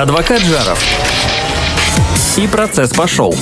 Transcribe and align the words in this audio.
Адвокат 0.00 0.40
Жаров. 0.40 0.82
И 2.38 2.46
процесс 2.46 2.88
пошел. 2.88 3.34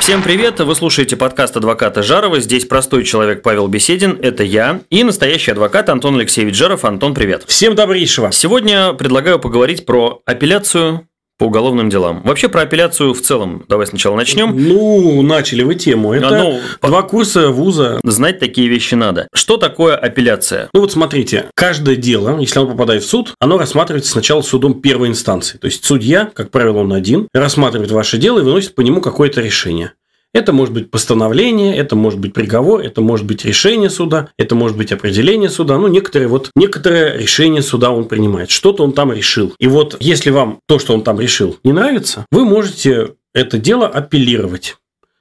Всем 0.00 0.24
привет! 0.24 0.58
Вы 0.58 0.74
слушаете 0.74 1.16
подкаст 1.16 1.56
адвоката 1.56 2.02
Жарова. 2.02 2.40
Здесь 2.40 2.64
простой 2.64 3.04
человек 3.04 3.42
Павел 3.42 3.68
Беседин, 3.68 4.18
это 4.20 4.42
я, 4.42 4.80
и 4.90 5.04
настоящий 5.04 5.52
адвокат 5.52 5.88
Антон 5.88 6.16
Алексеевич 6.16 6.56
Жаров. 6.56 6.84
Антон, 6.84 7.14
привет! 7.14 7.44
Всем 7.46 7.76
добрейшего! 7.76 8.32
Сегодня 8.32 8.92
предлагаю 8.94 9.38
поговорить 9.38 9.86
про 9.86 10.20
апелляцию 10.26 11.06
по 11.42 11.46
уголовным 11.46 11.90
делам. 11.90 12.22
Вообще 12.22 12.48
про 12.48 12.62
апелляцию 12.62 13.14
в 13.14 13.20
целом. 13.20 13.64
Давай 13.68 13.88
сначала 13.88 14.14
начнем. 14.14 14.54
Ну, 14.56 15.22
начали 15.22 15.64
вы 15.64 15.74
тему. 15.74 16.12
Это 16.12 16.28
А, 16.28 16.38
ну, 16.38 16.60
два 16.80 17.02
курса 17.02 17.48
вуза. 17.48 17.98
Знать 18.04 18.38
такие 18.38 18.68
вещи 18.68 18.94
надо. 18.94 19.26
Что 19.34 19.56
такое 19.56 19.96
апелляция? 19.96 20.68
Ну 20.72 20.82
вот 20.82 20.92
смотрите, 20.92 21.46
каждое 21.56 21.96
дело, 21.96 22.38
если 22.38 22.60
оно 22.60 22.68
попадает 22.70 23.02
в 23.02 23.08
суд, 23.08 23.34
оно 23.40 23.58
рассматривается 23.58 24.12
сначала 24.12 24.42
судом 24.42 24.80
первой 24.80 25.08
инстанции. 25.08 25.58
То 25.58 25.64
есть 25.64 25.84
судья, 25.84 26.30
как 26.32 26.52
правило, 26.52 26.78
он 26.78 26.92
один, 26.92 27.26
рассматривает 27.34 27.90
ваше 27.90 28.18
дело 28.18 28.38
и 28.38 28.42
выносит 28.42 28.76
по 28.76 28.82
нему 28.82 29.00
какое-то 29.00 29.40
решение. 29.40 29.94
Это 30.34 30.52
может 30.52 30.72
быть 30.72 30.90
постановление, 30.90 31.76
это 31.76 31.94
может 31.94 32.18
быть 32.18 32.32
приговор, 32.32 32.80
это 32.80 33.02
может 33.02 33.26
быть 33.26 33.44
решение 33.44 33.90
суда, 33.90 34.30
это 34.38 34.54
может 34.54 34.78
быть 34.78 34.90
определение 34.90 35.50
суда. 35.50 35.76
Ну, 35.76 35.88
некоторые 35.88 36.28
вот, 36.28 36.50
некоторое 36.56 37.18
решение 37.18 37.60
суда 37.60 37.90
он 37.90 38.06
принимает. 38.06 38.50
Что-то 38.50 38.82
он 38.82 38.92
там 38.92 39.12
решил. 39.12 39.54
И 39.58 39.66
вот, 39.66 39.96
если 40.00 40.30
вам 40.30 40.60
то, 40.66 40.78
что 40.78 40.94
он 40.94 41.02
там 41.02 41.20
решил, 41.20 41.58
не 41.64 41.72
нравится, 41.72 42.24
вы 42.30 42.46
можете 42.46 43.14
это 43.34 43.58
дело 43.58 43.86
апеллировать. 43.86 44.76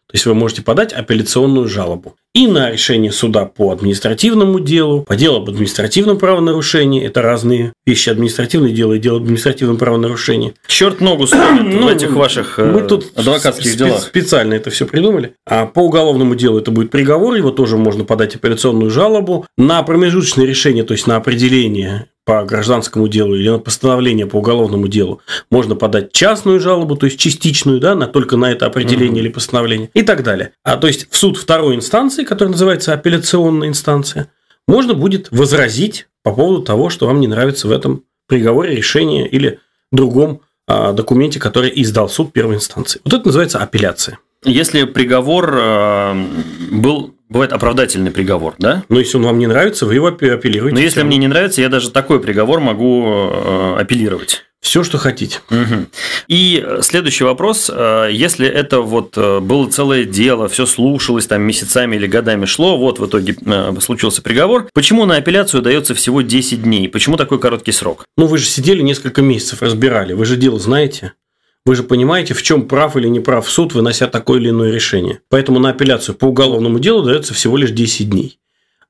То 0.08 0.16
есть 0.16 0.26
вы 0.26 0.34
можете 0.34 0.62
подать 0.62 0.92
апелляционную 0.92 1.68
жалобу. 1.70 2.16
И 2.34 2.48
на 2.48 2.72
решение 2.72 3.12
суда 3.12 3.46
по 3.46 3.72
административному 3.72 4.62
делу, 4.62 5.02
по 5.02 5.18
делу 5.18 5.38
об 5.40 5.50
административном 5.50 6.18
правонарушении, 6.18 7.04
это 7.04 7.22
разные 7.22 7.74
вещи, 7.86 8.10
административное 8.10 8.72
дело 8.72 8.94
и 8.94 9.00
дело 9.00 9.18
об 9.18 9.24
административном 9.24 9.78
правонарушении. 9.78 10.54
Черт 10.66 11.02
ногу 11.02 11.28
сломит 11.28 11.64
Ну, 11.82 11.88
в 11.88 11.90
этих 11.90 12.12
ваших 12.12 12.58
э, 12.58 12.72
Мы 12.72 12.84
тут 12.84 13.12
адвокатских 13.16 13.74
спе- 13.74 13.78
делах. 13.78 14.02
специально 14.02 14.54
это 14.54 14.70
все 14.70 14.86
придумали. 14.86 15.34
А 15.46 15.66
по 15.66 15.80
уголовному 15.80 16.36
делу 16.36 16.60
это 16.60 16.72
будет 16.72 16.90
приговор, 16.90 17.34
его 17.36 17.52
тоже 17.52 17.76
можно 17.76 18.06
подать 18.06 18.36
апелляционную 18.36 18.92
жалобу. 18.92 19.46
На 19.58 19.84
промежуточное 19.84 20.46
решение, 20.46 20.86
то 20.86 20.94
есть 20.94 21.08
на 21.08 21.18
определение 21.18 22.08
по 22.24 22.44
гражданскому 22.44 23.08
делу 23.08 23.34
или 23.34 23.50
на 23.50 23.58
постановление 23.58 24.28
по 24.28 24.36
уголовному 24.38 24.88
делу 24.88 25.22
можно 25.50 25.76
подать 25.76 26.12
частную 26.12 26.60
жалобу, 26.60 26.96
то 26.96 27.08
есть 27.08 27.20
частичную, 27.20 27.80
да, 27.80 27.96
на, 27.96 28.06
только 28.06 28.38
на 28.38 28.52
это 28.52 28.68
определение 28.68 29.24
или 29.24 29.30
постановление 29.30 29.90
и 29.96 30.04
так 30.04 30.22
далее. 30.24 30.52
А 30.64 30.78
то 30.78 30.86
есть 30.86 31.08
в 31.10 31.18
суд 31.18 31.36
второй 31.36 31.74
инстанции, 31.76 32.21
который 32.26 32.50
называется 32.50 32.94
апелляционная 32.94 33.68
инстанция, 33.70 34.32
можно 34.68 34.94
будет 34.94 35.32
возразить 35.32 36.08
по 36.24 36.34
поводу 36.34 36.64
того, 36.64 36.90
что 36.90 37.08
вам 37.08 37.20
не 37.20 37.28
нравится 37.28 37.68
в 37.68 37.72
этом 37.72 38.04
приговоре, 38.28 38.76
решении 38.76 39.28
или 39.28 39.60
другом 39.92 40.42
а, 40.68 40.94
документе, 40.94 41.40
который 41.40 41.72
издал 41.76 42.08
суд 42.10 42.32
первой 42.32 42.56
инстанции. 42.56 43.02
Вот 43.04 43.14
это 43.14 43.26
называется 43.26 43.60
апелляция. 43.60 44.20
Если 44.44 44.86
приговор 44.86 45.54
э, 45.54 46.26
был, 46.72 47.14
бывает 47.32 47.52
оправдательный 47.54 48.12
приговор, 48.12 48.54
да? 48.60 48.84
Но 48.90 49.00
если 49.00 49.18
он 49.18 49.24
вам 49.24 49.40
не 49.40 49.48
нравится, 49.48 49.86
вы 49.88 49.96
его 49.96 50.08
апе- 50.10 50.34
апеллируете. 50.34 50.76
Но 50.76 50.82
если 50.82 51.02
мне 51.04 51.18
не 51.18 51.28
нравится, 51.28 51.62
я 51.62 51.70
даже 51.70 51.90
такой 51.90 52.20
приговор 52.20 52.60
могу 52.60 53.06
э, 53.08 53.76
апеллировать. 53.80 54.44
Все, 54.62 54.84
что 54.84 55.00
хотите. 55.00 55.40
Мгм. 55.50 55.88
И 56.28 56.64
э, 56.64 56.82
следующий 56.84 57.24
вопрос. 57.24 57.72
э, 57.74 58.10
Если 58.12 58.48
это 58.48 58.82
вот 58.82 59.18
было 59.18 59.68
целое 59.72 60.04
дело, 60.04 60.48
все 60.50 60.68
слушалось 60.68 61.26
там 61.26 61.42
месяцами 61.42 61.96
или 61.96 62.06
годами 62.06 62.46
шло, 62.46 62.78
вот 62.78 63.00
в 63.00 63.06
итоге 63.08 63.36
случился 63.80 64.22
приговор, 64.22 64.68
почему 64.76 65.06
на 65.06 65.16
апелляцию 65.16 65.64
дается 65.64 65.96
всего 65.96 66.22
10 66.22 66.62
дней? 66.62 66.88
Почему 66.90 67.18
такой 67.18 67.40
короткий 67.40 67.72
срок? 67.72 68.06
Ну, 68.18 68.28
вы 68.28 68.38
же 68.38 68.46
сидели 68.46 68.82
несколько 68.82 69.24
месяцев, 69.24 69.64
разбирали. 69.64 70.14
Вы 70.14 70.26
же 70.26 70.36
дело 70.36 70.60
знаете. 70.60 71.14
Вы 71.66 71.76
же 71.76 71.84
понимаете, 71.84 72.34
в 72.34 72.42
чем 72.42 72.68
прав 72.68 72.96
или 72.98 73.08
не 73.08 73.20
прав 73.20 73.48
суд, 73.50 73.74
вынося 73.74 74.08
такое 74.08 74.40
или 74.40 74.50
иное 74.50 74.72
решение. 74.72 75.20
Поэтому 75.30 75.60
на 75.60 75.70
апелляцию 75.70 76.16
по 76.16 76.26
уголовному 76.26 76.80
делу 76.80 77.04
дается 77.04 77.34
всего 77.34 77.56
лишь 77.58 77.72
10 77.72 78.10
дней. 78.10 78.40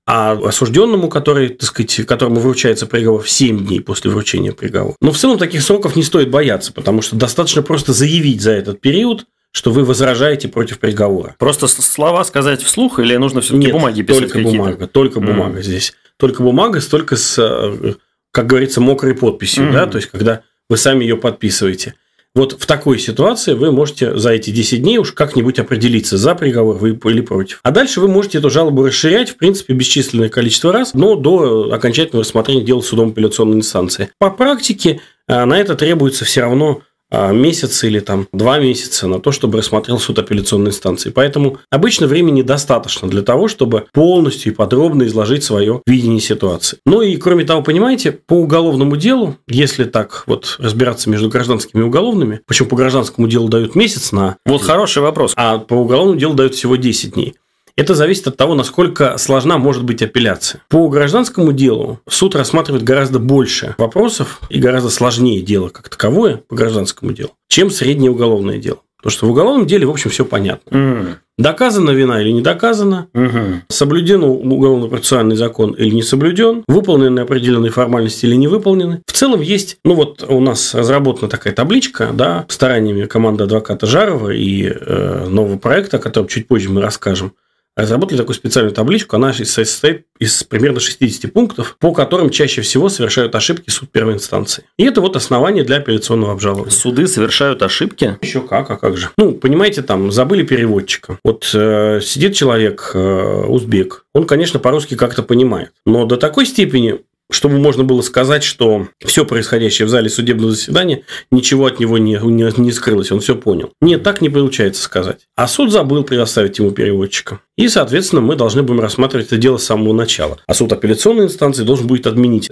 А 0.07 0.31
осужденному, 0.31 1.09
который, 1.09 1.49
так 1.49 1.67
сказать, 1.67 2.05
которому 2.07 2.39
вручается 2.39 2.87
приговор 2.87 3.21
в 3.21 3.29
7 3.29 3.65
дней 3.65 3.81
после 3.81 4.09
вручения 4.09 4.51
приговора. 4.51 4.95
Но 5.01 5.11
в 5.11 5.17
целом 5.17 5.37
таких 5.37 5.61
сроков 5.61 5.95
не 5.95 6.03
стоит 6.03 6.29
бояться, 6.31 6.71
потому 6.73 7.01
что 7.01 7.15
достаточно 7.15 7.61
просто 7.61 7.93
заявить 7.93 8.41
за 8.41 8.51
этот 8.51 8.79
период, 8.81 9.25
что 9.51 9.71
вы 9.71 9.83
возражаете 9.83 10.47
против 10.47 10.79
приговора. 10.79 11.35
Просто 11.37 11.67
слова 11.67 12.23
сказать 12.23 12.63
вслух 12.63 12.99
или 12.99 13.15
нужно 13.17 13.41
все-таки 13.41 13.71
бумаги 13.71 14.01
писать 14.01 14.31
только 14.31 14.39
бумага, 14.39 14.87
только 14.87 15.19
бумага 15.19 15.61
здесь. 15.61 15.93
Только 16.17 16.41
бумага, 16.41 16.79
столько 16.79 17.17
с, 17.17 17.37
э, 17.37 17.93
как 18.31 18.47
говорится, 18.47 18.79
мокрой 18.79 19.13
подписью, 19.13 19.65
Мгм. 19.65 19.73
да, 19.73 19.87
то 19.87 19.97
есть 19.97 20.09
когда 20.09 20.41
вы 20.69 20.77
сами 20.77 21.03
ее 21.03 21.17
подписываете. 21.17 21.95
Вот 22.33 22.53
в 22.53 22.65
такой 22.65 22.97
ситуации 22.97 23.53
вы 23.53 23.73
можете 23.73 24.17
за 24.17 24.29
эти 24.31 24.51
10 24.51 24.81
дней 24.81 24.97
уж 24.99 25.11
как-нибудь 25.11 25.59
определиться, 25.59 26.17
за 26.17 26.33
приговор 26.33 26.77
вы 26.77 26.91
или 26.91 27.21
против. 27.21 27.59
А 27.63 27.71
дальше 27.71 27.99
вы 27.99 28.07
можете 28.07 28.37
эту 28.37 28.49
жалобу 28.49 28.85
расширять, 28.85 29.31
в 29.31 29.35
принципе, 29.35 29.73
бесчисленное 29.73 30.29
количество 30.29 30.71
раз, 30.71 30.93
но 30.93 31.15
до 31.15 31.73
окончательного 31.73 32.23
рассмотрения 32.23 32.63
дела 32.63 32.81
судом 32.81 33.09
апелляционной 33.09 33.57
инстанции. 33.57 34.11
По 34.17 34.29
практике 34.29 35.01
э, 35.27 35.43
на 35.43 35.57
это 35.59 35.75
требуется 35.75 36.23
все 36.23 36.41
равно 36.41 36.83
месяц 37.11 37.83
или 37.83 37.99
там 37.99 38.27
два 38.31 38.59
месяца 38.59 39.07
на 39.07 39.19
то, 39.19 39.31
чтобы 39.31 39.57
рассмотрел 39.57 39.99
суд 39.99 40.19
апелляционной 40.19 40.71
инстанции. 40.71 41.09
Поэтому 41.09 41.57
обычно 41.69 42.07
времени 42.07 42.41
достаточно 42.41 43.07
для 43.07 43.21
того, 43.21 43.47
чтобы 43.47 43.85
полностью 43.93 44.51
и 44.51 44.55
подробно 44.55 45.03
изложить 45.03 45.43
свое 45.43 45.81
видение 45.85 46.19
ситуации. 46.19 46.77
Ну 46.85 47.01
и 47.01 47.15
кроме 47.17 47.43
того, 47.45 47.61
понимаете, 47.61 48.11
по 48.11 48.35
уголовному 48.35 48.95
делу, 48.95 49.37
если 49.47 49.83
так 49.83 50.23
вот 50.27 50.55
разбираться 50.59 51.09
между 51.09 51.29
гражданскими 51.29 51.81
и 51.81 51.83
уголовными, 51.83 52.41
почему 52.47 52.69
по 52.69 52.75
гражданскому 52.75 53.27
делу 53.27 53.49
дают 53.49 53.75
месяц 53.75 54.11
на, 54.11 54.37
Вот 54.45 54.61
хороший 54.61 55.01
вопрос. 55.01 55.33
а 55.35 55.57
по 55.57 55.75
уголовному 55.75 56.19
делу 56.19 56.33
дают 56.33 56.55
всего 56.55 56.75
10 56.75 57.13
дней. 57.13 57.35
Это 57.75 57.95
зависит 57.95 58.27
от 58.27 58.37
того, 58.37 58.55
насколько 58.55 59.17
сложна 59.17 59.57
может 59.57 59.83
быть 59.83 60.01
апелляция. 60.01 60.61
По 60.69 60.87
гражданскому 60.89 61.53
делу 61.53 61.99
суд 62.07 62.35
рассматривает 62.35 62.83
гораздо 62.83 63.19
больше 63.19 63.75
вопросов 63.77 64.39
и 64.49 64.59
гораздо 64.59 64.89
сложнее 64.89 65.41
дело 65.41 65.69
как 65.69 65.89
таковое 65.89 66.41
по 66.47 66.55
гражданскому 66.55 67.11
делу, 67.13 67.31
чем 67.47 67.69
среднее 67.69 68.11
уголовное 68.11 68.57
дело. 68.57 68.79
Потому 68.97 69.11
что 69.11 69.25
в 69.25 69.31
уголовном 69.31 69.65
деле, 69.65 69.87
в 69.87 69.89
общем, 69.89 70.11
все 70.11 70.25
понятно. 70.25 70.77
М, 70.77 71.15
Доказана 71.41 71.89
вина 71.89 72.21
или 72.21 72.29
не 72.29 72.41
доказана, 72.41 73.07
мгм. 73.13 73.63
соблюден 73.67 74.23
уголовно-процессуальный 74.23 75.35
закон 75.35 75.71
или 75.71 75.89
не 75.89 76.03
соблюден, 76.03 76.63
выполнены 76.67 77.21
определенные 77.21 77.71
формальности 77.71 78.27
или 78.27 78.35
не 78.35 78.47
выполнены. 78.47 79.01
В 79.07 79.11
целом 79.11 79.41
есть, 79.41 79.77
ну 79.83 79.95
вот 79.95 80.23
у 80.27 80.39
нас 80.39 80.75
разработана 80.75 81.29
такая 81.29 81.53
табличка, 81.53 82.11
да, 82.13 82.45
стараниями 82.47 83.05
команды 83.05 83.45
адвоката 83.45 83.87
Жарова 83.87 84.29
и 84.29 84.65
э, 84.65 85.25
нового 85.27 85.57
проекта, 85.57 85.97
о 85.97 85.99
котором 85.99 86.27
чуть 86.27 86.47
позже 86.47 86.69
мы 86.69 86.79
расскажем. 86.81 87.33
Разработали 87.77 88.17
такую 88.17 88.35
специальную 88.35 88.73
табличку, 88.73 89.15
она 89.15 89.33
состоит 89.33 90.05
из 90.19 90.43
примерно 90.43 90.79
60 90.79 91.31
пунктов, 91.31 91.77
по 91.79 91.93
которым 91.93 92.29
чаще 92.29 92.61
всего 92.61 92.89
совершают 92.89 93.33
ошибки 93.33 93.69
суд 93.69 93.89
первой 93.89 94.13
инстанции. 94.13 94.65
И 94.77 94.83
это 94.83 94.99
вот 94.99 95.15
основание 95.15 95.63
для 95.63 95.77
апелляционного 95.77 96.33
обжалования. 96.33 96.71
Суды 96.71 97.07
совершают 97.07 97.63
ошибки. 97.63 98.17
Еще 98.21 98.41
как, 98.41 98.69
а 98.69 98.75
как 98.75 98.97
же? 98.97 99.09
Ну, 99.17 99.33
понимаете, 99.33 99.81
там 99.81 100.11
забыли 100.11 100.43
переводчика. 100.43 101.17
Вот 101.23 101.49
э, 101.53 102.01
сидит 102.03 102.35
человек, 102.35 102.91
э, 102.93 103.45
узбек, 103.47 104.05
он, 104.13 104.25
конечно, 104.25 104.59
по-русски 104.59 104.95
как-то 104.95 105.23
понимает, 105.23 105.71
но 105.85 106.05
до 106.05 106.17
такой 106.17 106.45
степени, 106.45 106.99
чтобы 107.31 107.57
можно 107.57 107.83
было 107.83 108.01
сказать, 108.01 108.43
что 108.43 108.87
все 109.03 109.25
происходящее 109.25 109.85
в 109.85 109.89
зале 109.89 110.09
судебного 110.09 110.51
заседания, 110.51 111.03
ничего 111.31 111.65
от 111.65 111.79
него 111.79 111.97
не, 111.97 112.19
не, 112.21 112.53
не 112.57 112.71
скрылось, 112.71 113.11
он 113.11 113.21
все 113.21 113.35
понял. 113.35 113.71
Нет, 113.81 114.03
так 114.03 114.21
не 114.21 114.29
получается 114.29 114.83
сказать. 114.83 115.21
А 115.35 115.47
суд 115.47 115.71
забыл 115.71 116.03
предоставить 116.03 116.59
ему 116.59 116.71
переводчика. 116.71 117.39
И, 117.57 117.67
соответственно, 117.67 118.21
мы 118.21 118.35
должны 118.35 118.63
будем 118.63 118.81
рассматривать 118.81 119.27
это 119.27 119.37
дело 119.37 119.57
с 119.57 119.63
самого 119.63 119.93
начала. 119.93 120.37
А 120.47 120.53
суд 120.53 120.71
апелляционной 120.73 121.25
инстанции 121.25 121.63
должен 121.63 121.87
будет 121.87 122.07
отменить. 122.07 122.49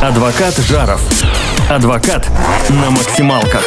Адвокат 0.00 0.56
Жаров. 0.68 1.00
Адвокат 1.68 2.28
на 2.68 2.90
максималках. 2.90 3.64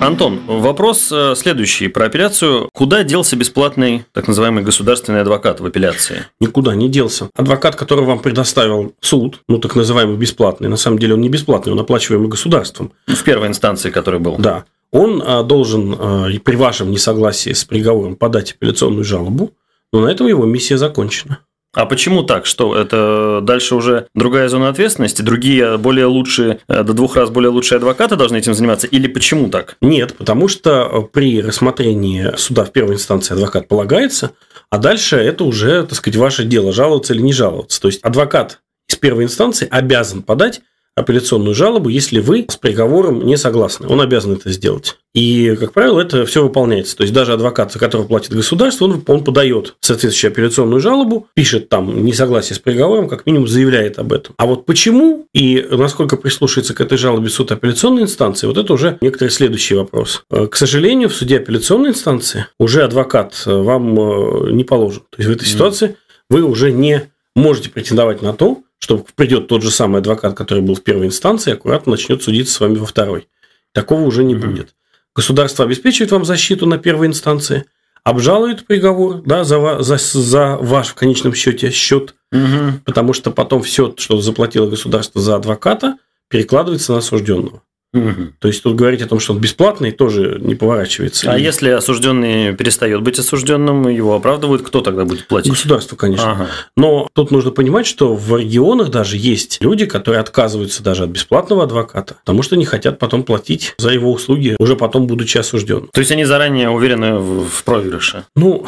Антон, 0.00 0.40
вопрос 0.46 1.10
э, 1.10 1.34
следующий 1.36 1.88
про 1.88 2.06
апелляцию. 2.06 2.68
Куда 2.74 3.02
делся 3.02 3.34
бесплатный 3.34 4.04
так 4.12 4.28
называемый 4.28 4.62
государственный 4.62 5.22
адвокат 5.22 5.60
в 5.60 5.66
апелляции? 5.66 6.26
никуда 6.38 6.74
не 6.74 6.88
делся. 6.88 7.30
Адвокат, 7.34 7.76
который 7.76 8.04
вам 8.04 8.18
предоставил 8.20 8.94
суд, 9.00 9.40
ну 9.48 9.58
так 9.58 9.74
называемый 9.74 10.16
бесплатный, 10.16 10.68
на 10.68 10.76
самом 10.76 10.98
деле 10.98 11.14
он 11.14 11.22
не 11.22 11.30
бесплатный, 11.30 11.72
он 11.72 11.80
оплачиваемый 11.80 12.28
государством. 12.28 12.92
В 13.06 13.22
первой 13.22 13.48
инстанции, 13.48 13.90
который 13.90 14.20
был. 14.20 14.36
Да. 14.38 14.64
Он 14.92 15.22
а, 15.24 15.42
должен 15.42 15.94
и 16.30 16.38
при 16.38 16.56
вашем 16.56 16.90
несогласии 16.90 17.52
с 17.52 17.64
приговором 17.64 18.16
подать 18.16 18.52
апелляционную 18.52 19.04
жалобу, 19.04 19.52
но 19.92 20.00
на 20.00 20.08
этом 20.08 20.26
его 20.26 20.44
миссия 20.44 20.76
закончена. 20.76 21.38
А 21.76 21.84
почему 21.84 22.22
так? 22.22 22.46
Что 22.46 22.74
это 22.74 23.40
дальше 23.42 23.74
уже 23.74 24.08
другая 24.14 24.48
зона 24.48 24.70
ответственности? 24.70 25.20
Другие 25.20 25.76
более 25.76 26.06
лучшие, 26.06 26.60
э, 26.68 26.82
до 26.82 26.94
двух 26.94 27.16
раз 27.16 27.28
более 27.28 27.50
лучшие 27.50 27.76
адвокаты 27.76 28.16
должны 28.16 28.38
этим 28.38 28.54
заниматься? 28.54 28.86
Или 28.86 29.08
почему 29.08 29.50
так? 29.50 29.76
Нет, 29.82 30.16
потому 30.16 30.48
что 30.48 31.06
при 31.12 31.42
рассмотрении 31.42 32.32
суда 32.38 32.64
в 32.64 32.72
первой 32.72 32.94
инстанции 32.94 33.34
адвокат 33.34 33.68
полагается, 33.68 34.30
а 34.70 34.78
дальше 34.78 35.16
это 35.16 35.44
уже, 35.44 35.82
так 35.82 35.98
сказать, 35.98 36.16
ваше 36.16 36.44
дело, 36.44 36.72
жаловаться 36.72 37.12
или 37.12 37.20
не 37.20 37.34
жаловаться. 37.34 37.78
То 37.78 37.88
есть 37.88 38.02
адвокат 38.02 38.60
из 38.88 38.96
первой 38.96 39.24
инстанции 39.24 39.68
обязан 39.70 40.22
подать 40.22 40.62
апелляционную 40.96 41.54
жалобу, 41.54 41.90
если 41.90 42.20
вы 42.20 42.46
с 42.48 42.56
приговором 42.56 43.24
не 43.24 43.36
согласны. 43.36 43.86
Он 43.86 44.00
обязан 44.00 44.32
это 44.32 44.50
сделать. 44.50 44.96
И, 45.14 45.54
как 45.58 45.72
правило, 45.72 46.00
это 46.00 46.26
все 46.26 46.42
выполняется. 46.42 46.96
То 46.96 47.02
есть, 47.02 47.12
даже 47.12 47.34
адвокат, 47.34 47.72
за 47.72 47.78
которого 47.78 48.06
платит 48.06 48.32
государство, 48.32 48.86
он, 48.86 49.02
он 49.06 49.24
подает 49.24 49.74
соответствующую 49.80 50.32
апелляционную 50.32 50.80
жалобу, 50.80 51.28
пишет 51.34 51.68
там 51.68 52.04
несогласие 52.04 52.56
с 52.56 52.58
приговором, 52.58 53.08
как 53.08 53.26
минимум 53.26 53.46
заявляет 53.46 53.98
об 53.98 54.12
этом. 54.12 54.34
А 54.38 54.46
вот 54.46 54.66
почему 54.66 55.26
и 55.34 55.66
насколько 55.70 56.16
прислушается 56.16 56.74
к 56.74 56.80
этой 56.80 56.98
жалобе 56.98 57.28
суд 57.28 57.52
апелляционной 57.52 58.02
инстанции, 58.02 58.46
вот 58.46 58.56
это 58.56 58.72
уже 58.72 58.98
некоторый 59.00 59.28
следующий 59.28 59.74
вопрос. 59.74 60.22
Э, 60.30 60.46
к 60.46 60.56
сожалению, 60.56 61.08
в 61.10 61.14
суде 61.14 61.36
апелляционной 61.36 61.90
инстанции 61.90 62.46
уже 62.58 62.82
адвокат 62.82 63.42
э, 63.46 63.54
вам 63.54 63.98
э, 63.98 64.52
не 64.52 64.64
положен. 64.64 65.02
То 65.10 65.18
есть, 65.18 65.28
в 65.28 65.32
этой 65.32 65.46
ситуации 65.46 65.96
вы 66.30 66.42
уже 66.42 66.72
не 66.72 67.10
можете 67.34 67.70
претендовать 67.70 68.22
на 68.22 68.32
то, 68.32 68.62
что 68.78 69.04
придет 69.14 69.48
тот 69.48 69.62
же 69.62 69.70
самый 69.70 70.00
адвокат, 70.00 70.36
который 70.36 70.62
был 70.62 70.74
в 70.74 70.82
первой 70.82 71.06
инстанции, 71.06 71.52
аккуратно 71.52 71.92
начнет 71.92 72.22
судиться 72.22 72.54
с 72.54 72.60
вами 72.60 72.76
во 72.76 72.86
второй. 72.86 73.28
Такого 73.72 74.02
уже 74.02 74.24
не 74.24 74.34
mm-hmm. 74.34 74.46
будет. 74.46 74.74
Государство 75.14 75.64
обеспечивает 75.64 76.12
вам 76.12 76.24
защиту 76.24 76.66
на 76.66 76.76
первой 76.76 77.06
инстанции, 77.06 77.64
обжалует 78.04 78.66
приговор 78.66 79.22
да, 79.24 79.44
за, 79.44 79.82
за, 79.82 79.96
за 79.96 80.56
ваш 80.56 80.88
в 80.88 80.94
конечном 80.94 81.34
счете 81.34 81.70
счет, 81.70 82.14
угу. 82.30 82.78
потому 82.84 83.12
что 83.12 83.32
потом 83.32 83.62
все, 83.62 83.94
что 83.96 84.20
заплатило 84.20 84.68
государство 84.68 85.20
за 85.20 85.34
адвоката, 85.34 85.96
перекладывается 86.28 86.92
на 86.92 86.98
осужденного. 86.98 87.62
Угу. 87.96 88.32
То 88.38 88.48
есть 88.48 88.62
тут 88.62 88.76
говорить 88.76 89.02
о 89.02 89.06
том, 89.06 89.20
что 89.20 89.32
он 89.32 89.40
бесплатный, 89.40 89.92
тоже 89.92 90.38
не 90.40 90.54
поворачивается. 90.54 91.30
А 91.32 91.38
и... 91.38 91.42
если 91.42 91.70
осужденный 91.70 92.54
перестает 92.54 93.02
быть 93.02 93.18
осужденным, 93.18 93.88
его 93.88 94.14
оправдывают, 94.14 94.62
кто 94.62 94.80
тогда 94.80 95.04
будет 95.04 95.26
платить? 95.26 95.52
Государство, 95.52 95.96
конечно. 95.96 96.32
Ага. 96.32 96.48
Но 96.76 97.08
тут 97.12 97.30
нужно 97.30 97.50
понимать, 97.50 97.86
что 97.86 98.14
в 98.14 98.36
регионах 98.36 98.90
даже 98.90 99.16
есть 99.16 99.58
люди, 99.60 99.86
которые 99.86 100.20
отказываются 100.20 100.82
даже 100.82 101.04
от 101.04 101.10
бесплатного 101.10 101.64
адвоката, 101.64 102.16
потому 102.24 102.42
что 102.42 102.56
не 102.56 102.64
хотят 102.64 102.98
потом 102.98 103.22
платить 103.22 103.74
за 103.78 103.90
его 103.90 104.12
услуги, 104.12 104.56
уже 104.58 104.76
потом 104.76 105.06
будучи 105.06 105.38
осужденным. 105.38 105.90
То 105.92 106.00
есть 106.00 106.10
они 106.12 106.24
заранее 106.24 106.70
уверены 106.70 107.18
в 107.18 107.64
проигрыше? 107.64 108.24
Ну, 108.34 108.66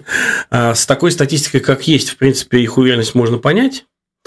а 0.50 0.74
с 0.74 0.86
такой 0.86 1.10
статистикой, 1.10 1.60
как 1.60 1.86
есть, 1.86 2.10
в 2.10 2.16
принципе, 2.16 2.60
их 2.60 2.78
уверенность 2.78 3.14
можно 3.14 3.38
понять. 3.38 3.84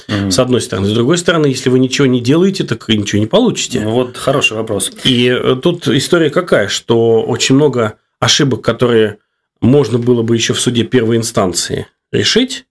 Mm-hmm. 0.08 0.32
С 0.32 0.40
одной 0.40 0.62
стороны. 0.62 0.88
С 0.88 0.94
другой 0.94 1.18
стороны, 1.18 1.48
если 1.48 1.70
вы 1.70 1.80
ничего 1.80 2.08
не 2.08 2.22
делаете, 2.22 2.64
так 2.64 2.90
и 2.90 2.98
ничего 2.98 3.20
не 3.20 3.28
получите. 3.28 3.82
Ну, 3.82 3.92
вот 3.92 4.18
хороший 4.18 4.58
вопрос. 4.58 4.92
И 5.04 5.28
э, 5.28 5.56
тут 5.62 5.88
история 5.88 6.30
какая, 6.30 6.68
что 6.68 7.22
очень 7.22 7.56
много 7.56 7.98
ошибок, 8.20 8.62
которые 8.62 9.18
можно 9.62 9.98
было 9.98 10.22
бы 10.22 10.36
еще 10.36 10.54
в 10.54 10.60
суде 10.60 10.84
первой 10.84 11.18
инстанции 11.18 11.88
решить, 12.12 12.66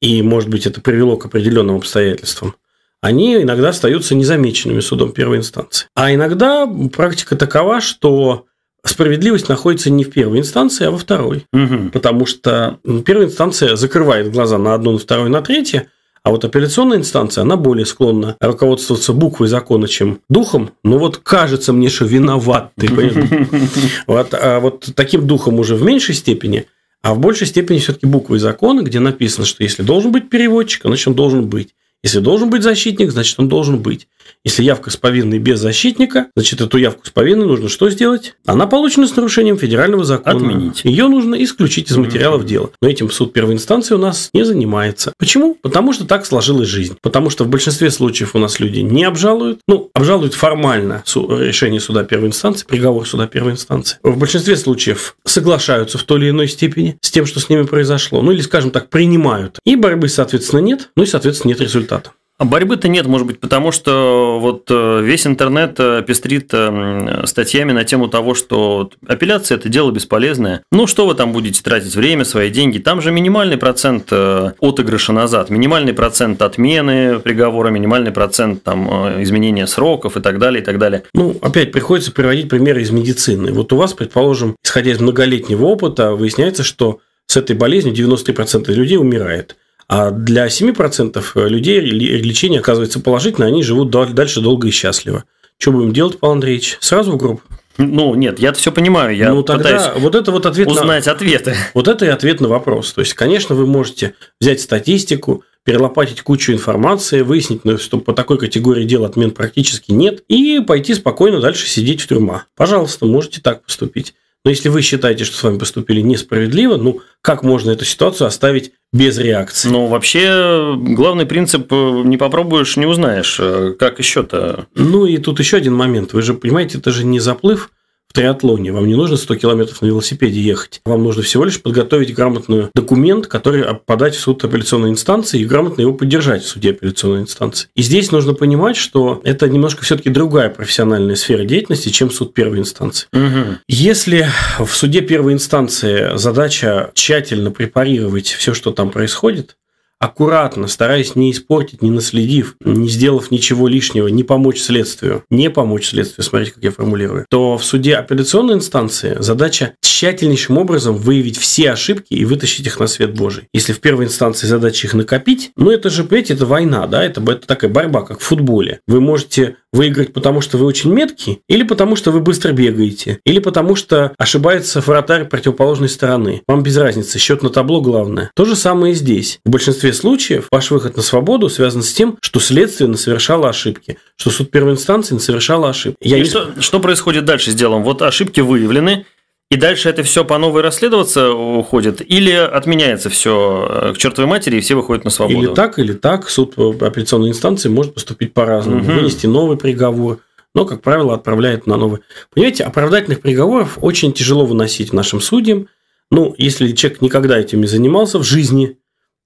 и, 0.00 0.22
может 0.22 0.48
быть, 0.48 0.66
это 0.66 0.80
привело 0.80 1.16
к 1.16 1.26
определенным 1.26 1.76
обстоятельствам, 1.76 2.54
они 3.02 3.42
иногда 3.42 3.70
остаются 3.70 4.14
незамеченными 4.14 4.80
судом 4.80 5.12
первой 5.12 5.38
инстанции. 5.38 5.88
А 5.94 6.12
иногда 6.12 6.66
практика 6.92 7.36
такова, 7.36 7.80
что 7.80 8.46
справедливость 8.84 9.48
находится 9.48 9.90
не 9.90 10.04
в 10.04 10.10
первой 10.10 10.38
инстанции, 10.38 10.86
а 10.86 10.90
во 10.90 10.98
второй. 10.98 11.46
Угу. 11.52 11.90
Потому 11.92 12.26
что 12.26 12.78
первая 13.06 13.26
инстанция 13.26 13.76
закрывает 13.76 14.30
глаза 14.30 14.58
на 14.58 14.74
одно, 14.74 14.92
на 14.92 14.98
второе, 14.98 15.28
на 15.28 15.42
третье, 15.42 15.88
а 16.22 16.30
вот 16.30 16.44
апелляционная 16.44 16.98
инстанция, 16.98 17.42
она 17.42 17.56
более 17.56 17.86
склонна 17.86 18.36
руководствоваться 18.40 19.12
буквой 19.12 19.48
закона, 19.48 19.88
чем 19.88 20.20
духом. 20.28 20.72
Ну 20.84 20.98
вот 20.98 21.16
кажется 21.16 21.72
мне, 21.72 21.88
что 21.88 22.04
виноват 22.04 22.72
ты, 22.76 22.88
Вот, 24.06 24.34
а 24.34 24.60
вот 24.60 24.90
таким 24.94 25.26
духом 25.26 25.58
уже 25.58 25.76
в 25.76 25.82
меньшей 25.82 26.14
степени, 26.14 26.66
а 27.02 27.14
в 27.14 27.18
большей 27.18 27.46
степени 27.46 27.78
все-таки 27.78 28.06
буквой 28.06 28.38
закона, 28.38 28.82
где 28.82 29.00
написано, 29.00 29.46
что 29.46 29.62
если 29.62 29.82
должен 29.82 30.12
быть 30.12 30.28
переводчик, 30.28 30.82
значит 30.84 31.08
он 31.08 31.14
должен 31.14 31.46
быть. 31.48 31.70
Если 32.02 32.20
должен 32.20 32.50
быть 32.50 32.62
защитник, 32.62 33.10
значит 33.10 33.38
он 33.38 33.48
должен 33.48 33.78
быть. 33.78 34.06
Если 34.44 34.62
явка 34.62 34.90
с 34.90 34.96
повинной 34.96 35.38
без 35.38 35.60
защитника, 35.60 36.26
значит, 36.34 36.60
эту 36.60 36.78
явку 36.78 37.06
с 37.06 37.10
повинной 37.10 37.46
нужно 37.46 37.68
что 37.68 37.90
сделать? 37.90 38.34
Она 38.46 38.66
получена 38.66 39.06
с 39.06 39.16
нарушением 39.16 39.58
федерального 39.58 40.04
закона. 40.04 40.36
Отменить. 40.36 40.82
Ее 40.84 41.08
нужно 41.08 41.42
исключить 41.42 41.90
из 41.90 41.96
материалов 41.96 42.44
дела. 42.46 42.70
Но 42.80 42.88
этим 42.88 43.10
суд 43.10 43.32
первой 43.32 43.54
инстанции 43.54 43.94
у 43.94 43.98
нас 43.98 44.30
не 44.32 44.44
занимается. 44.44 45.12
Почему? 45.18 45.56
Потому 45.60 45.92
что 45.92 46.06
так 46.06 46.26
сложилась 46.26 46.68
жизнь. 46.68 46.96
Потому 47.02 47.30
что 47.30 47.44
в 47.44 47.48
большинстве 47.48 47.90
случаев 47.90 48.34
у 48.34 48.38
нас 48.38 48.60
люди 48.60 48.80
не 48.80 49.04
обжалуют. 49.04 49.60
Ну, 49.66 49.90
обжалуют 49.94 50.34
формально 50.34 51.02
решение 51.06 51.80
суда 51.80 52.04
первой 52.04 52.28
инстанции, 52.28 52.66
приговор 52.66 53.06
суда 53.06 53.26
первой 53.26 53.52
инстанции. 53.52 53.98
В 54.02 54.18
большинстве 54.18 54.56
случаев 54.56 55.16
соглашаются 55.24 55.98
в 55.98 56.04
той 56.04 56.20
или 56.20 56.30
иной 56.30 56.48
степени 56.48 56.98
с 57.00 57.10
тем, 57.10 57.26
что 57.26 57.40
с 57.40 57.48
ними 57.48 57.62
произошло. 57.62 58.22
Ну, 58.22 58.32
или, 58.32 58.40
скажем 58.40 58.70
так, 58.70 58.88
принимают. 58.90 59.58
И 59.64 59.76
борьбы, 59.76 60.08
соответственно, 60.08 60.60
нет. 60.60 60.90
Ну, 60.96 61.02
и, 61.02 61.06
соответственно, 61.06 61.50
нет 61.50 61.60
результата. 61.60 62.10
А 62.40 62.46
борьбы-то 62.46 62.88
нет, 62.88 63.06
может 63.06 63.26
быть, 63.26 63.38
потому 63.38 63.70
что 63.70 64.38
вот 64.40 64.64
э, 64.70 65.02
весь 65.02 65.26
интернет 65.26 65.74
э, 65.78 66.02
пестрит 66.06 66.48
э, 66.54 67.24
статьями 67.26 67.72
на 67.72 67.84
тему 67.84 68.08
того, 68.08 68.34
что 68.34 68.88
апелляция– 69.06 69.58
это 69.58 69.68
дело 69.68 69.90
бесполезное. 69.90 70.62
Ну, 70.72 70.86
что 70.86 71.06
вы 71.06 71.14
там 71.14 71.34
будете 71.34 71.62
тратить 71.62 71.94
время, 71.94 72.24
свои 72.24 72.48
деньги? 72.48 72.78
Там 72.78 73.02
же 73.02 73.12
минимальный 73.12 73.58
процент 73.58 74.10
отыгрыша 74.10 75.12
назад, 75.12 75.50
минимальный 75.50 75.92
процент 75.92 76.40
отмены 76.40 77.18
приговора, 77.18 77.68
минимальный 77.68 78.10
процент 78.10 78.62
там, 78.62 78.88
изменения 79.22 79.66
сроков 79.66 80.16
и 80.16 80.22
так 80.22 80.38
далее, 80.38 80.62
и 80.62 80.64
так 80.64 80.78
далее. 80.78 81.02
Ну, 81.12 81.36
опять 81.42 81.72
приходится 81.72 82.10
приводить 82.10 82.48
примеры 82.48 82.80
из 82.80 82.90
медицины. 82.90 83.52
Вот 83.52 83.70
у 83.74 83.76
вас, 83.76 83.92
предположим, 83.92 84.56
исходя 84.64 84.92
из 84.92 84.98
многолетнего 84.98 85.66
опыта, 85.66 86.12
выясняется, 86.12 86.62
что 86.62 87.00
с 87.26 87.36
этой 87.36 87.54
болезнью 87.54 87.94
93% 87.94 88.72
людей 88.72 88.96
умирает. 88.96 89.56
А 89.90 90.12
для 90.12 90.46
7% 90.46 91.48
людей 91.48 91.80
лечение 91.80 92.60
оказывается 92.60 93.00
положительно, 93.00 93.48
они 93.48 93.64
живут 93.64 93.90
дальше 93.90 94.40
долго 94.40 94.68
и 94.68 94.70
счастливо. 94.70 95.24
Что 95.58 95.72
будем 95.72 95.92
делать, 95.92 96.20
Павел 96.20 96.34
Андреевич? 96.34 96.78
Сразу 96.80 97.10
в 97.10 97.16
группу? 97.16 97.42
Ну, 97.76 98.14
нет, 98.14 98.38
я 98.38 98.52
все 98.52 98.70
понимаю. 98.70 99.16
Я 99.16 99.34
ну, 99.34 99.42
тогда 99.42 99.92
вот 99.96 100.14
это 100.14 100.30
вот 100.30 100.46
ответ 100.46 100.68
узнать 100.68 101.06
на... 101.06 101.12
ответы. 101.12 101.56
Вот 101.74 101.88
это 101.88 102.04
и 102.04 102.08
ответ 102.08 102.40
на 102.40 102.46
вопрос. 102.46 102.92
То 102.92 103.00
есть, 103.00 103.14
конечно, 103.14 103.56
вы 103.56 103.66
можете 103.66 104.14
взять 104.40 104.60
статистику, 104.60 105.42
перелопатить 105.64 106.22
кучу 106.22 106.52
информации, 106.52 107.22
выяснить, 107.22 107.64
ну, 107.64 107.76
что 107.76 107.98
по 107.98 108.12
такой 108.12 108.38
категории 108.38 108.84
дел 108.84 109.04
отмен 109.04 109.32
практически 109.32 109.90
нет, 109.90 110.22
и 110.28 110.60
пойти 110.60 110.94
спокойно 110.94 111.40
дальше 111.40 111.66
сидеть 111.66 112.00
в 112.00 112.06
тюрьма. 112.06 112.44
Пожалуйста, 112.54 113.06
можете 113.06 113.40
так 113.40 113.64
поступить. 113.64 114.14
Но 114.44 114.50
если 114.50 114.70
вы 114.70 114.80
считаете, 114.80 115.24
что 115.24 115.36
с 115.36 115.42
вами 115.42 115.58
поступили 115.58 116.00
несправедливо, 116.00 116.76
ну, 116.76 117.00
как 117.20 117.42
можно 117.42 117.70
эту 117.70 117.84
ситуацию 117.84 118.26
оставить 118.26 118.72
без 118.92 119.18
реакции? 119.18 119.68
Ну, 119.68 119.86
вообще, 119.86 120.74
главный 120.76 121.26
принцип 121.26 121.70
э, 121.70 122.02
не 122.04 122.16
попробуешь, 122.16 122.76
не 122.78 122.86
узнаешь. 122.86 123.36
Э, 123.38 123.74
как 123.78 123.98
еще-то? 123.98 124.66
Ну, 124.74 125.04
и 125.04 125.18
тут 125.18 125.40
еще 125.40 125.58
один 125.58 125.74
момент. 125.74 126.14
Вы 126.14 126.22
же 126.22 126.32
понимаете, 126.32 126.78
это 126.78 126.90
же 126.90 127.04
не 127.04 127.20
заплыв 127.20 127.70
в 128.10 128.12
триатлоне. 128.12 128.72
Вам 128.72 128.88
не 128.88 128.96
нужно 128.96 129.16
100 129.16 129.36
километров 129.36 129.80
на 129.82 129.86
велосипеде 129.86 130.40
ехать. 130.40 130.80
Вам 130.84 131.04
нужно 131.04 131.22
всего 131.22 131.44
лишь 131.44 131.62
подготовить 131.62 132.12
грамотный 132.12 132.66
документ, 132.74 133.28
который 133.28 133.64
подать 133.86 134.16
в 134.16 134.20
суд 134.20 134.42
апелляционной 134.44 134.90
инстанции 134.90 135.40
и 135.40 135.44
грамотно 135.44 135.82
его 135.82 135.94
поддержать 135.94 136.42
в 136.42 136.48
суде 136.48 136.70
апелляционной 136.70 137.22
инстанции. 137.22 137.68
И 137.76 137.82
здесь 137.82 138.10
нужно 138.10 138.34
понимать, 138.34 138.76
что 138.76 139.20
это 139.22 139.48
немножко 139.48 139.84
все-таки 139.84 140.10
другая 140.10 140.50
профессиональная 140.50 141.14
сфера 141.14 141.44
деятельности, 141.44 141.90
чем 141.90 142.10
суд 142.10 142.34
первой 142.34 142.58
инстанции. 142.58 143.06
Угу. 143.12 143.58
Если 143.68 144.26
в 144.58 144.70
суде 144.74 145.02
первой 145.02 145.34
инстанции 145.34 146.16
задача 146.16 146.90
тщательно 146.94 147.52
препарировать 147.52 148.26
все, 148.26 148.54
что 148.54 148.72
там 148.72 148.90
происходит, 148.90 149.56
аккуратно, 150.00 150.66
стараясь 150.66 151.14
не 151.14 151.30
испортить, 151.30 151.82
не 151.82 151.90
наследив, 151.90 152.56
не 152.64 152.88
сделав 152.88 153.30
ничего 153.30 153.68
лишнего, 153.68 154.08
не 154.08 154.24
помочь 154.24 154.60
следствию, 154.60 155.24
не 155.30 155.50
помочь 155.50 155.88
следствию, 155.88 156.24
смотрите, 156.24 156.52
как 156.52 156.64
я 156.64 156.70
формулирую, 156.70 157.26
то 157.28 157.58
в 157.58 157.64
суде 157.64 157.96
апелляционной 157.96 158.54
инстанции 158.54 159.16
задача 159.20 159.74
тщательнейшим 159.80 160.56
образом 160.56 160.96
выявить 160.96 161.36
все 161.36 161.72
ошибки 161.72 162.14
и 162.14 162.24
вытащить 162.24 162.66
их 162.66 162.80
на 162.80 162.86
свет 162.86 163.14
Божий. 163.14 163.44
Если 163.52 163.74
в 163.74 163.80
первой 163.80 164.06
инстанции 164.06 164.46
задача 164.46 164.86
их 164.86 164.94
накопить, 164.94 165.50
ну 165.56 165.70
это 165.70 165.90
же, 165.90 166.04
понимаете, 166.04 166.34
это 166.34 166.46
война, 166.46 166.86
да, 166.86 167.04
это, 167.04 167.20
это 167.20 167.46
такая 167.46 167.70
борьба, 167.70 168.02
как 168.02 168.20
в 168.20 168.22
футболе. 168.22 168.80
Вы 168.86 169.00
можете 169.00 169.56
выиграть, 169.72 170.12
потому 170.12 170.40
что 170.40 170.58
вы 170.58 170.66
очень 170.66 170.92
меткий, 170.92 171.42
или 171.48 171.62
потому 171.62 171.96
что 171.96 172.10
вы 172.10 172.20
быстро 172.20 172.52
бегаете, 172.52 173.20
или 173.24 173.38
потому 173.38 173.76
что 173.76 174.12
ошибается 174.18 174.80
вратарь 174.80 175.26
противоположной 175.26 175.88
стороны. 175.88 176.42
Вам 176.48 176.62
без 176.62 176.76
разницы, 176.76 177.18
счет 177.18 177.42
на 177.42 177.50
табло 177.50 177.80
главное. 177.80 178.30
То 178.34 178.44
же 178.44 178.56
самое 178.56 178.94
и 178.94 178.96
здесь. 178.96 179.38
В 179.44 179.50
большинстве 179.50 179.89
случаев 179.92 180.46
ваш 180.50 180.70
выход 180.70 180.96
на 180.96 181.02
свободу 181.02 181.48
связан 181.48 181.82
с 181.82 181.92
тем, 181.92 182.18
что 182.20 182.40
следствие 182.40 182.94
совершало 182.96 183.48
ошибки, 183.48 183.98
что 184.16 184.30
суд 184.30 184.50
первой 184.50 184.72
инстанции 184.72 185.16
совершало 185.18 185.68
ошибки. 185.68 185.98
Я 186.00 186.18
и 186.18 186.20
не... 186.20 186.26
что, 186.26 186.50
что 186.60 186.80
происходит 186.80 187.24
дальше 187.24 187.50
с 187.50 187.54
делом? 187.54 187.82
Вот 187.82 188.02
ошибки 188.02 188.40
выявлены, 188.40 189.06
и 189.50 189.56
дальше 189.56 189.88
это 189.88 190.04
все 190.04 190.24
по 190.24 190.38
новой 190.38 190.62
расследоваться 190.62 191.32
уходит? 191.32 192.00
Или 192.08 192.30
отменяется 192.30 193.10
все 193.10 193.68
э, 193.68 193.94
к 193.94 193.98
чертовой 193.98 194.30
матери, 194.30 194.58
и 194.58 194.60
все 194.60 194.76
выходят 194.76 195.04
на 195.04 195.10
свободу? 195.10 195.38
Или 195.38 195.54
так, 195.54 195.78
или 195.80 195.92
так. 195.92 196.30
Суд 196.30 196.56
апелляционной 196.56 197.30
инстанции 197.30 197.68
может 197.68 197.94
поступить 197.94 198.32
по-разному. 198.32 198.82
Угу. 198.82 198.92
Вынести 198.92 199.26
новый 199.26 199.56
приговор, 199.56 200.20
но, 200.54 200.64
как 200.64 200.82
правило, 200.82 201.14
отправляет 201.14 201.66
на 201.66 201.76
новый. 201.76 202.00
Понимаете, 202.32 202.62
оправдательных 202.62 203.22
приговоров 203.22 203.78
очень 203.80 204.12
тяжело 204.12 204.46
выносить 204.46 204.90
в 204.90 204.92
нашем 204.92 205.20
суде. 205.20 205.66
Ну, 206.12 206.32
если 206.38 206.70
человек 206.70 207.02
никогда 207.02 207.36
этим 207.36 207.60
не 207.60 207.66
занимался 207.66 208.20
в 208.20 208.24
жизни, 208.24 208.78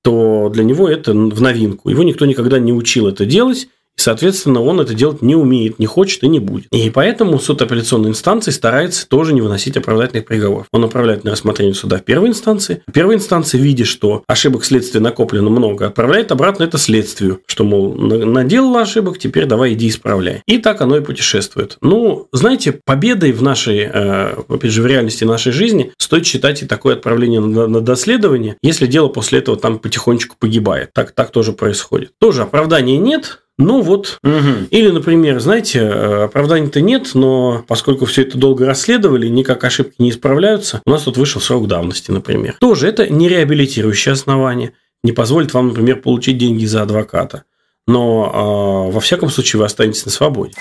то 0.05 0.51
для 0.51 0.65
него 0.65 0.87
это 0.87 1.13
в 1.13 1.41
новинку. 1.41 1.89
Его 1.89 2.03
никто 2.03 2.27
никогда 2.27 2.59
не 2.59 2.75
учил 2.75 3.09
это 3.09 3.25
делать, 3.25 3.69
И, 3.97 4.01
соответственно, 4.01 4.63
он 4.63 4.81
это 4.81 4.95
делать 4.95 5.23
не 5.23 5.37
умеет, 5.37 5.79
не 5.79 5.87
хочет 5.87 6.23
и 6.23 6.29
не 6.29 6.41
будет. 6.41 6.67
И 6.73 6.91
поэтому 6.91 7.39
суд 7.39 7.63
апелляционной 7.63 8.11
инстанции 8.11 8.51
старается 8.51 9.09
тоже 9.09 9.33
не 9.33 9.41
выносить 9.41 9.77
оправдательных 9.77 10.27
приговоров. 10.27 10.67
Он 10.73 10.83
направляет 10.83 11.25
на 11.25 11.31
рассмотрение 11.31 11.75
суда 11.75 11.99
в 11.99 12.05
первой 12.05 12.29
инстанции. 12.29 12.83
В 12.87 12.93
первой 12.93 13.17
инстанции, 13.17 13.59
видя, 13.59 13.85
что 13.85 14.25
ошибок 14.27 14.65
следствия 14.65 15.01
накоплено 15.01 15.51
много, 15.51 15.87
отправляет 15.87 16.33
обратно 16.33 16.65
это 16.65 16.79
следствию, 16.79 17.41
что, 17.47 17.65
мол, 17.65 17.95
наделала 17.95 18.83
ошибок, 18.83 19.19
теперь 19.19 19.47
давай 19.47 19.75
иди 19.75 19.89
исправляй. 19.89 20.43
И 20.47 20.59
так 20.59 20.81
оно 20.81 20.97
и 20.97 21.01
путешествует. 21.01 21.79
Ну, 21.81 22.29
знаете, 22.33 22.81
победой 22.85 23.33
в 23.33 23.43
нашей, 23.43 23.81
э, 23.81 24.35
опять 24.49 24.71
же, 24.71 24.83
в 24.83 24.87
реальности 24.87 25.25
нашей 25.25 25.53
жизни 25.53 25.93
стоит 25.99 26.27
считать 26.27 26.63
и 26.63 26.67
такое 26.67 26.95
отправление 26.95 27.41
на 27.41 27.81
доследование, 27.81 28.57
если 28.63 28.87
дело 28.87 29.09
после 29.09 29.39
этого 29.39 29.57
там 29.57 29.79
потихонечку 29.79 30.37
погибает. 30.39 30.91
Так, 30.93 31.13
так 31.13 31.31
тоже 31.31 31.53
происходит. 31.53 32.13
Тоже 32.19 32.43
оправдания 32.43 32.99
нет, 32.99 33.41
ну 33.57 33.83
вот. 33.83 34.19
Угу. 34.23 34.69
Или, 34.71 34.91
например, 34.91 35.39
знаете, 35.39 35.81
э, 35.81 36.25
оправданий-то 36.25 36.81
нет, 36.81 37.11
но 37.15 37.65
поскольку 37.69 38.05
все 38.05 38.23
это 38.23 38.37
долго 38.37 38.67
расследовали, 38.67 39.29
никак 39.29 39.63
ошибки 39.63 39.95
не 39.99 40.11
исправляются, 40.11 40.81
у 40.85 40.91
нас 40.91 41.03
тут 41.03 41.17
вышел 41.17 41.41
срок 41.41 41.69
давности, 41.69 42.11
например. 42.11 42.57
Тоже 42.59 42.89
это 42.89 43.09
не 43.09 43.29
реабилитирующее 43.29 44.13
основание, 44.13 44.73
не 45.05 45.13
позволит 45.13 45.55
вам, 45.55 45.69
например, 45.69 46.01
получить 46.01 46.39
деньги 46.39 46.65
за 46.65 46.83
адвоката. 46.83 47.45
Но 47.87 48.89
э, 48.89 48.93
во 48.93 49.01
всяком 49.01 49.31
случае 49.31 49.61
вы 49.61 49.67
останетесь 49.67 50.05
на 50.05 50.11
свободе. 50.11 50.55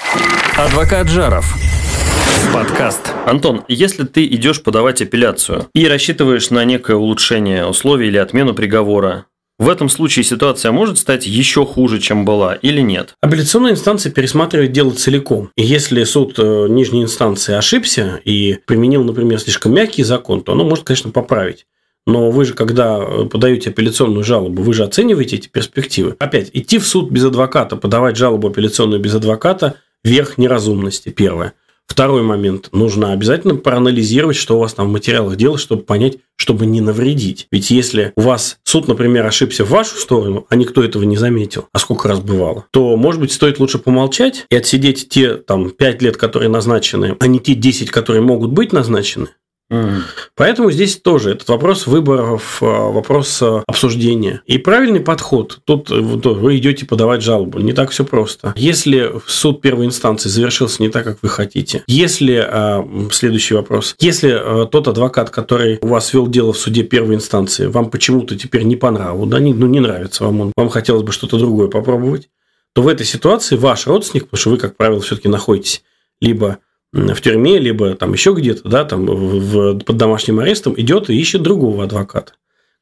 Адвокат 0.58 1.10
Жаров. 1.10 1.56
Подкаст. 2.54 3.12
Антон, 3.26 3.64
если 3.68 4.04
ты 4.04 4.26
идешь 4.28 4.62
подавать 4.62 5.02
апелляцию 5.02 5.68
и 5.74 5.88
рассчитываешь 5.88 6.52
на 6.52 6.64
некое 6.66 6.98
улучшение 6.98 7.66
условий 7.66 8.10
или 8.10 8.18
отмену 8.18 8.54
приговора, 8.54 9.26
в 9.60 9.70
этом 9.70 9.90
случае 9.90 10.24
ситуация 10.24 10.72
может 10.72 10.98
стать 10.98 11.28
еще 11.28 11.66
хуже, 11.66 12.00
чем 12.00 12.26
была, 12.26 12.56
или 12.56 12.82
нет? 12.82 13.16
Апелляционная 13.22 13.72
инстанция 13.72 14.12
пересматривает 14.12 14.72
дело 14.72 14.92
целиком. 14.92 15.52
И 15.56 15.64
если 15.64 16.04
суд 16.04 16.36
э, 16.38 16.68
нижней 16.70 17.04
инстанции 17.04 17.54
ошибся 17.54 18.20
и 18.26 18.58
применил, 18.66 19.04
например, 19.04 19.40
слишком 19.40 19.74
мягкий 19.74 20.04
закон, 20.04 20.42
то 20.42 20.54
оно 20.54 20.64
может, 20.64 20.86
конечно, 20.86 21.12
поправить. 21.12 21.66
Но 22.06 22.32
вы 22.32 22.46
же, 22.46 22.54
когда 22.54 22.98
э, 23.00 23.26
подаете 23.26 23.70
апелляционную 23.70 24.24
жалобу, 24.24 24.64
вы 24.64 24.74
же 24.74 24.84
оцениваете 24.84 25.38
эти 25.38 25.48
перспективы. 25.48 26.16
Опять, 26.20 26.50
идти 26.54 26.80
в 26.80 26.88
суд 26.88 27.12
без 27.12 27.24
адвоката, 27.24 27.76
подавать 27.76 28.18
жалобу 28.18 28.50
апелляционную 28.50 29.00
без 29.00 29.14
адвоката– 29.16 29.76
верх 30.04 30.38
неразумности, 30.38 31.10
первое. 31.10 31.54
Второй 31.88 32.24
момент. 32.24 32.70
Нужно 32.72 33.14
обязательно 33.14 33.56
проанализировать, 33.56 34.36
что 34.36 34.58
у 34.58 34.60
вас 34.60 34.74
там 34.74 34.88
в 34.88 34.92
материалах 34.92 35.36
дела, 35.36 35.58
чтобы 35.58 35.84
понять, 35.84 36.18
чтобы 36.38 36.66
не 36.66 36.82
навредить. 36.82 37.48
Ведь 37.52 37.70
если 37.70 38.14
у 38.16 38.22
вас 38.22 38.58
суд, 38.64 38.88
например, 38.88 39.26
ошибся 39.26 39.64
в 39.64 39.70
вашу 39.70 39.98
сторону, 39.98 40.48
а 40.50 40.56
никто 40.56 40.84
этого 40.84 41.04
не 41.04 41.18
заметил, 41.18 41.68
а 41.72 41.80
сколько 41.80 42.08
раз 42.08 42.20
бывало, 42.20 42.66
то, 42.72 42.96
может 42.96 43.22
быть, 43.22 43.32
стоит 43.32 43.60
лучше 43.60 43.78
помолчать 43.78 44.46
и 44.50 44.56
отсидеть 44.56 45.10
те 45.10 45.36
там 45.36 45.70
5 45.70 46.02
лет, 46.02 46.18
которые 46.18 46.50
назначены, 46.50 47.16
а 47.20 47.28
не 47.28 47.40
те 47.40 47.54
10, 47.54 47.92
которые 47.92 48.22
могут 48.22 48.52
быть 48.52 48.74
назначены, 48.74 49.30
Поэтому 50.36 50.72
здесь 50.72 50.98
тоже 50.98 51.32
этот 51.32 51.48
вопрос 51.50 51.88
выборов, 51.88 52.62
э, 52.62 52.66
вопрос 52.66 53.42
э, 53.42 53.64
обсуждения. 53.66 54.42
И 54.46 54.58
правильный 54.58 55.00
подход. 55.00 55.60
Тут 55.66 55.90
э, 55.90 55.96
вы 55.96 56.58
идете 56.58 56.86
подавать 56.86 57.22
жалобу. 57.22 57.60
Не 57.60 57.74
так 57.74 57.90
все 57.92 58.06
просто. 58.06 58.54
Если 58.56 59.12
суд 59.26 59.62
первой 59.62 59.86
инстанции 59.86 60.30
завершился 60.30 60.82
не 60.82 60.90
так, 60.90 61.04
как 61.04 61.20
вы 61.22 61.30
хотите, 61.30 61.84
если, 61.88 62.48
следующий 63.12 63.56
вопрос, 63.56 63.96
если 64.00 64.68
тот 64.72 64.88
адвокат, 64.88 65.30
который 65.30 65.80
у 65.82 65.88
вас 65.88 66.14
вел 66.14 66.28
дело 66.28 66.54
в 66.54 66.58
суде 66.58 66.84
первой 66.84 67.16
инстанции, 67.16 67.68
вам 67.68 67.90
почему-то 67.90 68.38
теперь 68.38 68.64
не 68.64 68.76
по 68.76 68.92
нраву, 68.92 69.26
да, 69.26 69.40
не, 69.40 69.54
ну, 69.54 69.68
не 69.68 69.80
нравится 69.80 70.24
вам 70.24 70.42
он, 70.42 70.52
вам 70.56 70.70
хотелось 70.70 71.04
бы 71.04 71.12
что-то 71.12 71.38
другое 71.38 71.68
попробовать, 71.68 72.30
то 72.74 72.82
в 72.82 72.88
этой 72.88 73.06
ситуации 73.06 73.56
ваш 73.56 73.88
родственник, 73.88 74.26
потому 74.26 74.40
что 74.40 74.50
вы, 74.52 74.58
как 74.58 74.76
правило, 74.76 75.02
все-таки 75.02 75.28
находитесь 75.28 75.84
либо 76.20 76.60
в 76.94 77.22
тюрьме, 77.22 77.58
либо 77.60 77.96
там 77.96 78.14
еще 78.14 78.34
где-то, 78.34 78.70
да, 78.70 78.86
там 78.86 79.06
в, 79.06 79.80
под 79.80 79.98
домашним 79.98 80.40
арестом, 80.40 80.74
идет 80.78 81.10
и 81.10 81.20
ищет 81.20 81.42
другого 81.42 81.84
адвоката 81.84 82.34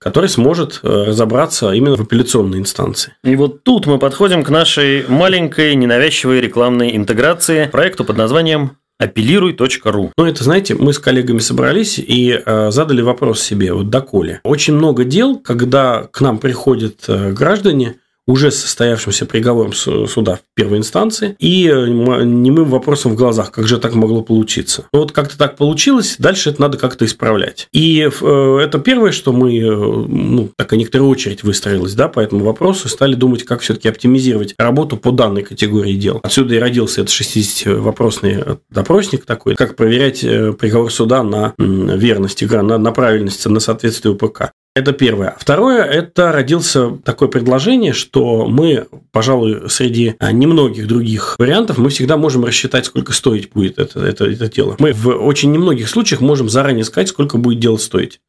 который 0.04 0.30
сможет 0.30 0.80
э, 0.82 0.88
разобраться 0.88 1.74
именно 1.74 1.96
в 1.96 2.02
апелляционной 2.02 2.58
инстанции. 2.58 3.14
И 3.24 3.36
вот 3.36 3.64
тут 3.64 3.86
мы 3.86 4.00
подходим 4.00 4.44
к 4.44 4.50
нашей 4.50 5.06
маленькой 5.08 5.76
ненавязчивой 5.76 6.42
рекламной 6.42 6.96
интеграции 6.96 7.68
проекту 7.68 8.04
под 8.04 8.18
названием 8.18 8.78
апеллируй.ру. 8.98 10.12
Ну, 10.18 10.26
это, 10.26 10.44
знаете, 10.44 10.76
мы 10.76 10.94
с 10.94 11.00
коллегами 11.00 11.40
собрались 11.40 12.00
и 12.00 12.40
э, 12.44 12.72
задали 12.72 13.02
вопрос 13.02 13.42
себе, 13.42 13.74
вот 13.74 13.90
доколе. 13.90 14.42
Очень 14.44 14.76
много 14.76 15.04
дел, 15.04 15.38
когда 15.38 16.08
к 16.12 16.22
нам 16.22 16.38
приходят 16.38 17.06
э, 17.08 17.32
граждане, 17.32 17.96
уже 18.28 18.52
состоявшимся 18.52 19.26
приговором 19.26 19.74
суда 19.74 20.36
в 20.36 20.42
первой 20.56 20.78
инстанции 20.78 21.36
и 21.40 21.68
э, 21.68 21.88
немым 21.88 22.70
вопросом 22.70 23.14
в 23.14 23.16
глазах, 23.16 23.52
как 23.52 23.68
же 23.68 23.80
так 23.80 23.94
могло 23.96 24.22
получиться. 24.22 24.86
Вот 24.94 25.12
как-то 25.12 25.38
так 25.38 25.58
получилось, 25.58 26.16
дальше 26.20 26.52
это 26.52 26.62
надо 26.62 26.78
как-то 26.78 27.06
исправлять. 27.06 27.68
И 27.74 28.10
э, 28.10 28.58
это 28.62 28.80
первое, 28.80 29.12
что 29.12 29.34
мы, 29.34 29.58
э, 29.58 29.70
ну, 29.70 30.50
такая 30.56 30.80
некоторая 30.80 31.08
очередь 31.08 31.44
выстроилась, 31.44 31.94
да, 31.94 32.08
по 32.08 32.20
этому 32.20 32.46
вопросу, 32.46 32.90
стали 32.90 33.16
думать, 33.16 33.44
как 33.44 33.62
все-таки 33.62 33.90
оптимизировать 33.90 34.54
работу 34.58 34.98
по 34.98 35.12
данной 35.12 35.44
категории 35.44 35.94
дел. 35.94 36.20
Отсюда 36.24 36.56
и 36.56 36.60
родился 36.60 37.02
этот 37.02 37.14
60-вопросный 37.14 38.60
допросник 38.70 39.26
такой, 39.26 39.56
как 39.56 39.76
проверять 39.76 40.22
приговор 40.22 40.92
суда 40.92 41.24
на 41.24 41.54
верность, 41.58 42.42
на, 42.42 42.78
на 42.78 42.92
правильность, 42.92 43.46
на 43.46 43.60
соответствие 43.60 44.14
УПК. 44.14 44.52
Это 44.74 44.94
первое. 44.94 45.36
Второе, 45.38 45.84
это 45.84 46.32
родился 46.32 46.92
такое 47.04 47.28
предложение, 47.28 47.92
что 47.92 48.46
мы, 48.46 48.88
пожалуй, 49.12 49.70
среди 49.70 50.16
а, 50.20 50.32
немногих 50.32 50.88
других 50.88 51.36
вариантов, 51.38 51.78
мы 51.78 51.90
всегда 51.90 52.16
можем 52.16 52.46
рассчитать, 52.46 52.86
сколько 52.86 53.12
стоить 53.12 53.52
будет 53.52 53.80
это, 53.80 54.00
это, 54.00 54.26
это 54.26 54.50
дело. 54.50 54.78
Мы 54.80 54.94
в 54.94 55.10
очень 55.10 55.52
немногих 55.52 55.90
случаях 55.90 56.22
можем 56.22 56.48
заранее 56.48 56.86
сказать, 56.86 57.10
сколько 57.10 57.38
будет 57.38 57.60
дело 57.60 57.76
стоить. 57.76 58.22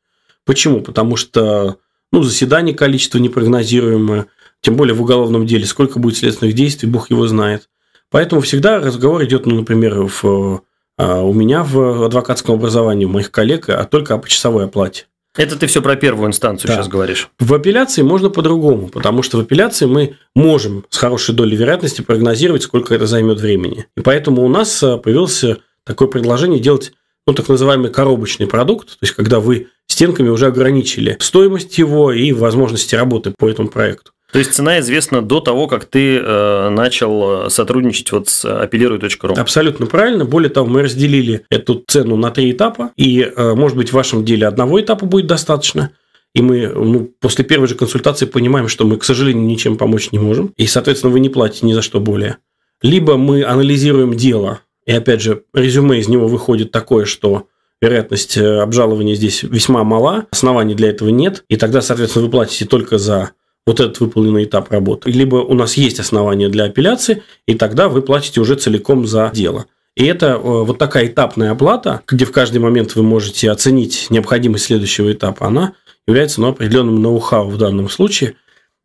Почему? 0.44 0.80
Потому 0.80 1.14
что 1.14 1.76
ну, 2.11 2.22
заседание 2.25 2.75
количество 2.75 3.18
непрогнозируемое, 3.18 4.26
тем 4.61 4.75
более 4.75 4.94
в 4.94 5.02
уголовном 5.02 5.46
деле, 5.46 5.64
сколько 5.64 6.00
будет 6.00 6.16
следственных 6.16 6.56
действий, 6.56 6.88
бог 6.88 7.08
его 7.11 7.28
знает. 7.28 7.68
Поэтому 8.11 8.40
всегда 8.40 8.80
разговор 8.80 9.25
идет, 9.25 9.46
ну, 9.46 9.54
например, 9.54 10.08
в, 10.22 10.62
а, 10.99 11.22
у 11.22 11.32
меня 11.32 11.62
в 11.62 12.04
адвокатском 12.04 12.56
образовании, 12.56 13.04
у 13.04 13.11
моих 13.11 13.30
коллег, 13.30 13.68
а 13.68 13.84
только 13.84 14.14
о 14.14 14.18
почасовой 14.18 14.64
оплате. 14.64 15.06
Это 15.36 15.58
ты 15.58 15.66
все 15.66 15.80
про 15.80 15.96
первую 15.96 16.28
инстанцию 16.28 16.68
да. 16.68 16.74
сейчас 16.74 16.88
говоришь. 16.88 17.30
В 17.38 17.54
апелляции 17.54 18.02
можно 18.02 18.28
по-другому, 18.28 18.88
потому 18.88 19.22
что 19.22 19.38
в 19.38 19.40
апелляции 19.40 19.86
мы 19.86 20.16
можем 20.34 20.84
с 20.90 20.98
хорошей 20.98 21.34
долей 21.34 21.56
вероятности 21.56 22.02
прогнозировать, 22.02 22.62
сколько 22.62 22.94
это 22.94 23.06
займет 23.06 23.40
времени. 23.40 23.86
И 23.96 24.00
поэтому 24.00 24.44
у 24.44 24.48
нас 24.48 24.82
э, 24.82 24.98
появилось 24.98 25.44
такое 25.84 26.08
предложение 26.08 26.60
делать 26.60 26.92
ну, 27.26 27.34
так 27.34 27.48
называемый 27.48 27.90
коробочный 27.90 28.46
продукт, 28.46 28.88
то 28.90 28.98
есть 29.00 29.14
когда 29.14 29.40
вы 29.40 29.68
стенками 29.86 30.28
уже 30.28 30.46
ограничили 30.46 31.16
стоимость 31.20 31.78
его 31.78 32.12
и 32.12 32.32
возможности 32.32 32.94
работы 32.94 33.32
по 33.38 33.48
этому 33.48 33.68
проекту. 33.68 34.12
То 34.32 34.38
есть 34.38 34.54
цена 34.54 34.80
известна 34.80 35.20
до 35.20 35.40
того, 35.40 35.66
как 35.66 35.84
ты 35.84 36.16
э, 36.16 36.68
начал 36.70 37.46
э, 37.46 37.50
сотрудничать 37.50 38.10
вот 38.12 38.30
с 38.30 38.46
апеллируй.ру. 38.46 39.34
Абсолютно 39.36 39.84
правильно. 39.84 40.24
Более 40.24 40.48
того, 40.48 40.66
мы 40.66 40.82
разделили 40.82 41.44
эту 41.50 41.84
цену 41.86 42.16
на 42.16 42.30
три 42.30 42.50
этапа, 42.50 42.92
и, 42.96 43.20
э, 43.20 43.54
может 43.54 43.76
быть, 43.76 43.90
в 43.90 43.92
вашем 43.92 44.24
деле 44.24 44.46
одного 44.46 44.80
этапа 44.80 45.04
будет 45.04 45.26
достаточно. 45.26 45.90
И 46.34 46.40
мы 46.40 46.66
ну, 46.68 47.10
после 47.20 47.44
первой 47.44 47.68
же 47.68 47.74
консультации 47.74 48.24
понимаем, 48.24 48.68
что 48.68 48.86
мы, 48.86 48.96
к 48.96 49.04
сожалению, 49.04 49.44
ничем 49.44 49.76
помочь 49.76 50.12
не 50.12 50.18
можем. 50.18 50.54
И, 50.56 50.66
соответственно, 50.66 51.12
вы 51.12 51.20
не 51.20 51.28
платите 51.28 51.66
ни 51.66 51.74
за 51.74 51.82
что 51.82 52.00
более. 52.00 52.38
Либо 52.80 53.18
мы 53.18 53.44
анализируем 53.44 54.14
дело, 54.14 54.60
и, 54.86 54.92
опять 54.92 55.20
же, 55.20 55.42
резюме 55.52 55.98
из 55.98 56.08
него 56.08 56.26
выходит 56.26 56.72
такое, 56.72 57.04
что 57.04 57.48
вероятность 57.82 58.38
обжалования 58.38 59.14
здесь 59.14 59.42
весьма 59.42 59.84
мала, 59.84 60.24
оснований 60.30 60.74
для 60.74 60.88
этого 60.88 61.10
нет, 61.10 61.44
и 61.50 61.56
тогда, 61.56 61.82
соответственно, 61.82 62.24
вы 62.24 62.30
платите 62.30 62.64
только 62.64 62.96
за 62.96 63.32
вот 63.66 63.81
этот 63.81 64.00
выполненный 64.00 64.45
этап 64.45 64.71
работы. 64.71 65.11
Либо 65.11 65.37
у 65.37 65.54
нас 65.54 65.75
есть 65.75 66.00
основания 66.00 66.49
для 66.49 66.64
апелляции, 66.64 67.23
и 67.47 67.54
тогда 67.54 67.88
вы 67.88 68.02
платите 68.02 68.40
уже 68.40 68.57
целиком 68.57 69.07
за 69.07 69.31
дело. 69.33 69.66
И 69.95 70.04
это 70.04 70.26
э, 70.26 70.38
вот 70.38 70.78
такая 70.78 71.07
этапная 71.07 71.52
оплата, 71.52 72.02
где 72.09 72.25
в 72.25 72.33
каждый 72.33 72.59
момент 72.59 72.97
вы 72.97 73.02
можете 73.02 73.50
оценить 73.50 74.07
необходимость 74.11 74.64
следующего 74.64 75.12
этапа, 75.12 75.47
она 75.47 75.75
является 76.07 76.40
ну, 76.40 76.49
определенным 76.49 77.00
ноу-хау 77.00 77.49
в 77.49 77.59
данном 77.59 77.88
случае, 77.88 78.35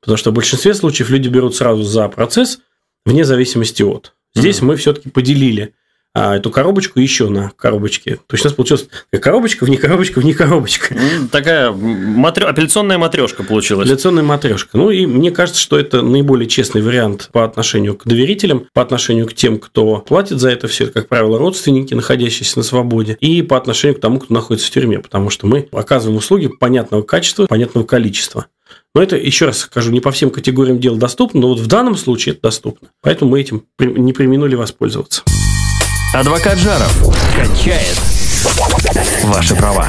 потому 0.01 0.17
что 0.17 0.31
в 0.31 0.33
большинстве 0.33 0.73
случаев 0.73 1.09
люди 1.09 1.29
берут 1.29 1.55
сразу 1.55 1.83
за 1.83 2.07
процесс 2.09 2.59
вне 3.05 3.23
зависимости 3.23 3.83
от. 3.83 4.13
Здесь 4.35 4.59
mm-hmm. 4.59 4.65
мы 4.65 4.75
все-таки 4.75 5.09
поделили 5.09 5.73
эту 6.17 6.51
коробочку 6.51 6.99
еще 6.99 7.29
на 7.29 7.51
коробочке. 7.55 8.15
То 8.27 8.33
есть 8.33 8.45
у 8.45 8.47
нас 8.47 8.55
получилась 8.55 8.87
коробочка, 9.11 9.65
вне 9.65 9.77
коробочка, 9.77 10.19
вне 10.19 10.33
коробочка. 10.33 10.95
Ну, 10.95 11.27
такая 11.27 11.71
матр... 11.71 12.45
апелляционная 12.45 12.97
матрешка 12.97 13.43
получилась. 13.43 13.85
Апелляционная 13.85 14.23
матрешка. 14.23 14.77
Ну 14.77 14.89
и 14.89 15.05
мне 15.05 15.31
кажется, 15.31 15.61
что 15.61 15.77
это 15.77 16.01
наиболее 16.01 16.47
честный 16.47 16.81
вариант 16.81 17.29
по 17.31 17.43
отношению 17.43 17.95
к 17.95 18.05
доверителям, 18.05 18.67
по 18.73 18.81
отношению 18.81 19.27
к 19.27 19.33
тем, 19.33 19.59
кто 19.59 19.97
платит 19.97 20.39
за 20.39 20.49
это 20.49 20.67
все, 20.67 20.85
это, 20.85 20.93
как 20.93 21.07
правило, 21.07 21.37
родственники, 21.37 21.93
находящиеся 21.93 22.59
на 22.59 22.63
свободе, 22.63 23.17
и 23.19 23.41
по 23.41 23.57
отношению 23.57 23.97
к 23.97 24.01
тому, 24.01 24.19
кто 24.19 24.33
находится 24.33 24.67
в 24.67 24.71
тюрьме, 24.71 24.99
потому 24.99 25.29
что 25.29 25.47
мы 25.47 25.67
оказываем 25.71 26.17
услуги 26.17 26.47
понятного 26.47 27.03
качества, 27.03 27.45
понятного 27.45 27.85
количества. 27.85 28.47
Но 28.95 29.01
это, 29.01 29.15
еще 29.15 29.45
раз 29.45 29.59
скажу, 29.59 29.91
не 29.91 29.99
по 29.99 30.11
всем 30.11 30.29
категориям 30.29 30.79
дел 30.79 30.95
доступно, 30.95 31.41
но 31.41 31.49
вот 31.49 31.59
в 31.59 31.67
данном 31.67 31.95
случае 31.95 32.33
это 32.33 32.43
доступно. 32.43 32.89
Поэтому 33.01 33.31
мы 33.31 33.41
этим 33.41 33.63
не 33.79 34.13
применули 34.13 34.55
воспользоваться. 34.55 35.23
Адвокат 36.13 36.57
Жаров 36.57 37.03
качает 37.35 37.99
ваши 39.25 39.55
права. 39.55 39.87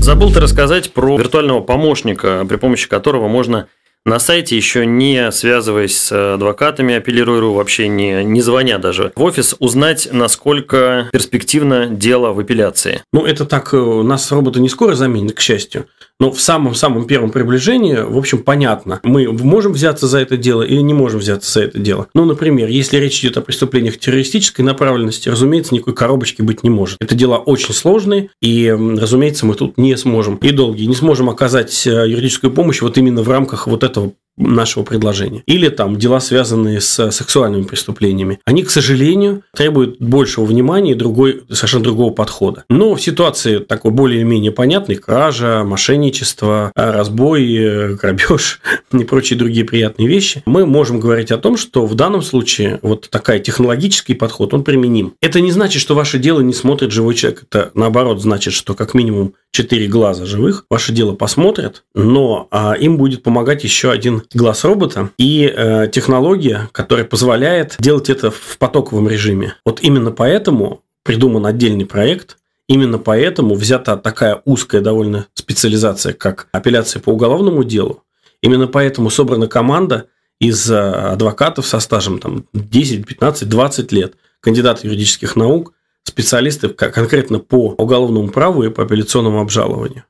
Забыл 0.00 0.32
ты 0.32 0.40
рассказать 0.40 0.92
про 0.92 1.18
виртуального 1.18 1.60
помощника, 1.60 2.44
при 2.48 2.56
помощи 2.56 2.88
которого 2.88 3.28
можно 3.28 3.68
на 4.06 4.18
сайте, 4.18 4.56
еще 4.56 4.86
не 4.86 5.30
связываясь 5.30 5.96
с 5.96 6.34
адвокатами, 6.34 6.94
апеллирую 6.94 7.52
вообще 7.52 7.88
не, 7.88 8.24
не 8.24 8.40
звоня 8.40 8.78
даже 8.78 9.12
в 9.14 9.22
офис, 9.22 9.54
узнать, 9.58 10.08
насколько 10.10 11.08
перспективно 11.12 11.86
дело 11.86 12.32
в 12.32 12.38
апелляции. 12.40 13.02
Ну, 13.12 13.26
это 13.26 13.44
так, 13.44 13.74
э, 13.74 13.76
нас 13.76 14.32
роботы 14.32 14.60
не 14.60 14.70
скоро 14.70 14.94
заменят, 14.94 15.34
к 15.34 15.40
счастью. 15.40 15.86
Но 16.20 16.30
в 16.30 16.40
самом-самом 16.40 17.06
первом 17.06 17.30
приближении, 17.30 17.96
в 17.96 18.16
общем, 18.16 18.38
понятно, 18.38 19.00
мы 19.02 19.32
можем 19.32 19.72
взяться 19.72 20.06
за 20.06 20.18
это 20.18 20.36
дело 20.36 20.62
или 20.62 20.80
не 20.80 20.94
можем 20.94 21.18
взяться 21.20 21.50
за 21.50 21.64
это 21.64 21.78
дело. 21.78 22.06
Ну, 22.14 22.26
например, 22.26 22.68
если 22.68 22.98
речь 22.98 23.20
идет 23.20 23.38
о 23.38 23.40
преступлениях 23.40 23.98
террористической 23.98 24.64
направленности, 24.64 25.28
разумеется, 25.28 25.74
никакой 25.74 25.94
коробочки 25.94 26.42
быть 26.42 26.62
не 26.62 26.70
может. 26.70 26.98
Это 27.00 27.14
дела 27.14 27.38
очень 27.38 27.74
сложные, 27.74 28.28
и, 28.42 28.70
разумеется, 28.70 29.46
мы 29.46 29.54
тут 29.54 29.78
не 29.78 29.96
сможем 29.96 30.36
и 30.36 30.50
долгие, 30.50 30.84
не 30.84 30.94
сможем 30.94 31.30
оказать 31.30 31.86
э, 31.86 31.90
юридическую 32.08 32.52
помощь 32.52 32.82
вот 32.82 32.98
именно 32.98 33.22
в 33.22 33.28
рамках 33.30 33.66
вот 33.66 33.82
этого 33.82 34.12
нашего 34.40 34.84
предложения. 34.84 35.42
Или 35.46 35.68
там 35.68 35.96
дела, 35.96 36.20
связанные 36.20 36.80
с 36.80 37.10
сексуальными 37.10 37.62
преступлениями. 37.62 38.40
Они, 38.44 38.62
к 38.62 38.70
сожалению, 38.70 39.42
требуют 39.54 40.00
большего 40.00 40.44
внимания 40.44 40.92
и 40.92 40.94
другой, 40.94 41.42
совершенно 41.50 41.84
другого 41.84 42.12
подхода. 42.12 42.64
Но 42.68 42.94
в 42.94 43.02
ситуации 43.02 43.58
такой 43.58 43.90
более-менее 43.90 44.52
понятной, 44.52 44.96
кража, 44.96 45.62
мошенничество, 45.64 46.72
разбой, 46.74 47.94
грабеж 47.94 48.60
и 48.92 49.04
прочие 49.04 49.38
другие 49.38 49.64
приятные 49.64 50.08
вещи, 50.08 50.42
мы 50.46 50.66
можем 50.66 51.00
говорить 51.00 51.30
о 51.30 51.38
том, 51.38 51.56
что 51.56 51.86
в 51.86 51.94
данном 51.94 52.22
случае 52.22 52.78
вот 52.82 53.08
такой 53.10 53.40
технологический 53.40 54.14
подход, 54.14 54.54
он 54.54 54.64
применим. 54.64 55.14
Это 55.20 55.40
не 55.40 55.52
значит, 55.52 55.82
что 55.82 55.94
ваше 55.94 56.18
дело 56.18 56.40
не 56.40 56.52
смотрит 56.52 56.92
живой 56.92 57.14
человек. 57.14 57.44
Это 57.48 57.70
наоборот 57.74 58.20
значит, 58.20 58.54
что 58.54 58.74
как 58.74 58.94
минимум 58.94 59.34
четыре 59.52 59.88
глаза 59.88 60.26
живых 60.26 60.64
ваше 60.70 60.92
дело 60.92 61.14
посмотрят, 61.14 61.84
но 61.94 62.48
а, 62.50 62.74
им 62.74 62.96
будет 62.96 63.22
помогать 63.22 63.64
еще 63.64 63.90
один 63.90 64.22
глаз 64.32 64.64
робота 64.64 65.10
и 65.18 65.52
э, 65.52 65.88
технология, 65.92 66.68
которая 66.72 67.04
позволяет 67.04 67.76
делать 67.78 68.10
это 68.10 68.30
в 68.30 68.56
потоковом 68.58 69.08
режиме. 69.08 69.54
Вот 69.64 69.80
именно 69.82 70.12
поэтому 70.12 70.82
придуман 71.02 71.46
отдельный 71.46 71.86
проект, 71.86 72.38
именно 72.68 72.98
поэтому 72.98 73.54
взята 73.54 73.96
такая 73.96 74.42
узкая 74.44 74.80
довольно 74.80 75.26
специализация, 75.34 76.12
как 76.12 76.48
апелляция 76.52 77.00
по 77.00 77.10
уголовному 77.10 77.64
делу. 77.64 78.04
Именно 78.42 78.68
поэтому 78.68 79.10
собрана 79.10 79.48
команда 79.48 80.06
из 80.40 80.70
э, 80.70 80.78
адвокатов 80.78 81.66
со 81.66 81.80
стажем 81.80 82.18
там, 82.18 82.46
10, 82.54 83.06
15, 83.06 83.48
20 83.48 83.92
лет, 83.92 84.14
кандидаты 84.40 84.86
юридических 84.86 85.36
наук, 85.36 85.74
специалисты 86.04 86.68
конкретно 86.68 87.38
по 87.38 87.74
уголовному 87.78 88.28
праву 88.28 88.64
и 88.64 88.70
по 88.70 88.82
апелляционному 88.82 89.40
обжалованию. 89.40 90.04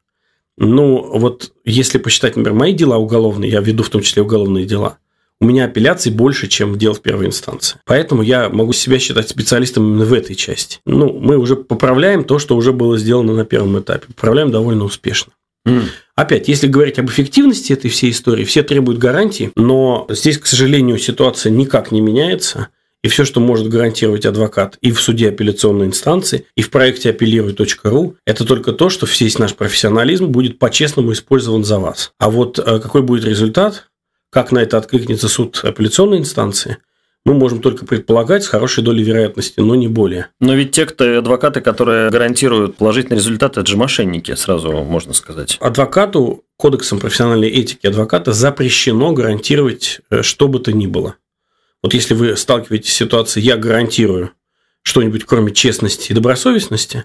Ну, 0.56 1.18
вот 1.18 1.52
если 1.64 1.98
посчитать, 1.98 2.36
например, 2.36 2.58
мои 2.58 2.74
дела 2.74 2.98
уголовные, 2.98 3.50
я 3.50 3.60
веду 3.60 3.82
в 3.82 3.88
том 3.88 4.02
числе 4.02 4.22
уголовные 4.22 4.66
дела, 4.66 4.98
у 5.40 5.46
меня 5.46 5.64
апелляций 5.64 6.12
больше, 6.12 6.48
чем 6.48 6.76
дел 6.76 6.92
в 6.92 7.00
первой 7.00 7.26
инстанции. 7.26 7.78
Поэтому 7.86 8.20
я 8.20 8.50
могу 8.50 8.74
себя 8.74 8.98
считать 8.98 9.30
специалистом 9.30 9.84
именно 9.84 10.04
в 10.04 10.12
этой 10.12 10.34
части. 10.36 10.80
Ну, 10.84 11.18
мы 11.18 11.38
уже 11.38 11.56
поправляем 11.56 12.24
то, 12.24 12.38
что 12.38 12.56
уже 12.56 12.74
было 12.74 12.98
сделано 12.98 13.34
на 13.34 13.46
первом 13.46 13.78
этапе. 13.78 14.06
Поправляем 14.08 14.50
довольно 14.50 14.84
успешно. 14.84 15.32
Mm. 15.66 15.84
Опять, 16.14 16.48
если 16.48 16.66
говорить 16.66 16.98
об 16.98 17.08
эффективности 17.08 17.72
этой 17.72 17.90
всей 17.90 18.10
истории, 18.10 18.44
все 18.44 18.62
требуют 18.62 18.98
гарантий, 18.98 19.50
но 19.56 20.06
здесь, 20.10 20.36
к 20.36 20.46
сожалению, 20.46 20.98
ситуация 20.98 21.50
никак 21.50 21.90
не 21.90 22.02
меняется. 22.02 22.68
И 23.02 23.08
все, 23.08 23.24
что 23.24 23.40
может 23.40 23.68
гарантировать 23.68 24.26
адвокат 24.26 24.76
и 24.80 24.92
в 24.92 25.00
суде 25.00 25.28
апелляционной 25.28 25.86
инстанции, 25.86 26.46
и 26.54 26.62
в 26.62 26.70
проекте 26.70 27.10
апеллируй.ру, 27.10 28.16
это 28.26 28.44
только 28.44 28.72
то, 28.72 28.90
что 28.90 29.06
весь 29.06 29.38
наш 29.38 29.54
профессионализм 29.54 30.26
будет 30.26 30.58
по-честному 30.58 31.12
использован 31.12 31.64
за 31.64 31.78
вас. 31.78 32.12
А 32.18 32.30
вот 32.30 32.58
э, 32.58 32.78
какой 32.78 33.02
будет 33.02 33.24
результат, 33.24 33.88
как 34.30 34.52
на 34.52 34.58
это 34.58 34.76
откликнется 34.76 35.28
суд 35.28 35.60
апелляционной 35.64 36.18
инстанции, 36.18 36.76
мы 37.26 37.34
можем 37.34 37.60
только 37.60 37.84
предполагать 37.84 38.44
с 38.44 38.48
хорошей 38.48 38.82
долей 38.82 39.02
вероятности, 39.02 39.60
но 39.60 39.74
не 39.74 39.88
более. 39.88 40.28
Но 40.40 40.54
ведь 40.54 40.72
те, 40.72 40.86
кто 40.86 41.18
адвокаты, 41.18 41.60
которые 41.60 42.10
гарантируют 42.10 42.76
положительный 42.76 43.18
результат, 43.18 43.58
это 43.58 43.66
же 43.66 43.76
мошенники, 43.76 44.34
сразу 44.34 44.72
можно 44.72 45.12
сказать. 45.12 45.58
Адвокату, 45.60 46.44
кодексом 46.56 46.98
профессиональной 46.98 47.48
этики 47.48 47.86
адвоката 47.86 48.32
запрещено 48.32 49.12
гарантировать 49.12 50.00
э, 50.10 50.22
что 50.22 50.48
бы 50.48 50.60
то 50.60 50.72
ни 50.72 50.86
было. 50.86 51.16
Вот 51.82 51.94
если 51.94 52.14
вы 52.14 52.36
сталкиваетесь 52.36 52.92
с 52.92 52.96
ситуацией 52.96 53.46
«я 53.46 53.56
гарантирую 53.56 54.32
что-нибудь 54.82 55.24
кроме 55.24 55.52
честности 55.52 56.12
и 56.12 56.14
добросовестности», 56.14 57.04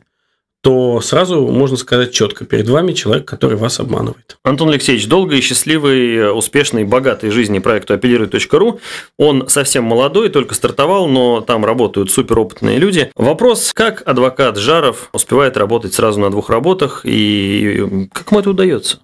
то 0.66 1.00
сразу 1.00 1.48
можно 1.48 1.78
сказать 1.78 2.12
четко, 2.12 2.44
перед 2.44 2.68
вами 2.68 2.94
человек, 2.94 3.28
который 3.28 3.56
вас 3.56 3.80
обманывает. 3.80 4.40
Антон 4.44 4.70
Алексеевич, 4.70 5.08
долгой, 5.08 5.42
счастливой, 5.42 6.36
успешной, 6.36 6.86
богатой 6.86 7.30
жизни 7.30 7.60
проекту 7.60 7.94
апеллируй.ру. 7.94 8.80
Он 9.20 9.48
совсем 9.48 9.84
молодой, 9.84 10.30
только 10.30 10.56
стартовал, 10.56 11.08
но 11.08 11.42
там 11.42 11.64
работают 11.66 12.10
суперопытные 12.10 12.80
люди. 12.80 13.12
Вопрос, 13.16 13.74
как 13.74 14.02
адвокат 14.08 14.58
Жаров 14.58 15.10
успевает 15.14 15.56
работать 15.56 15.94
сразу 15.94 16.20
на 16.20 16.32
двух 16.32 16.50
работах 16.50 17.02
и 17.04 18.08
как 18.12 18.32
ему 18.32 18.40
это 18.40 18.50
удается? 18.50 19.02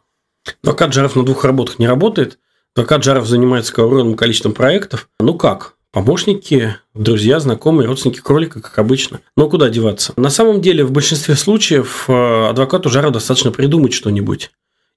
Адвокат 0.63 0.95
Жаров 0.95 1.15
на 1.15 1.23
двух 1.23 1.45
работах 1.45 1.77
не 1.77 1.87
работает– 1.87 2.39
Адвокат 2.73 3.03
Жаров 3.03 3.27
занимается 3.27 3.73
огромным 3.73 4.15
количеством 4.15 4.53
проектов. 4.53 5.09
Ну 5.19 5.35
как? 5.35 5.75
Помощники, 5.91 6.77
друзья, 6.93 7.41
знакомые, 7.41 7.85
родственники 7.85 8.21
кролика, 8.21 8.61
как 8.61 8.79
обычно. 8.79 9.19
Но 9.35 9.49
куда 9.49 9.67
деваться? 9.67 10.13
На 10.15 10.29
самом 10.29 10.61
деле, 10.61 10.85
в 10.85 10.91
большинстве 10.91 11.35
случаев 11.35 12.05
э, 12.07 12.47
адвокату 12.49 12.89
Жаров 12.89 13.11
достаточно 13.11 13.51
придумать 13.51 13.91
что-нибудь. 13.91 14.51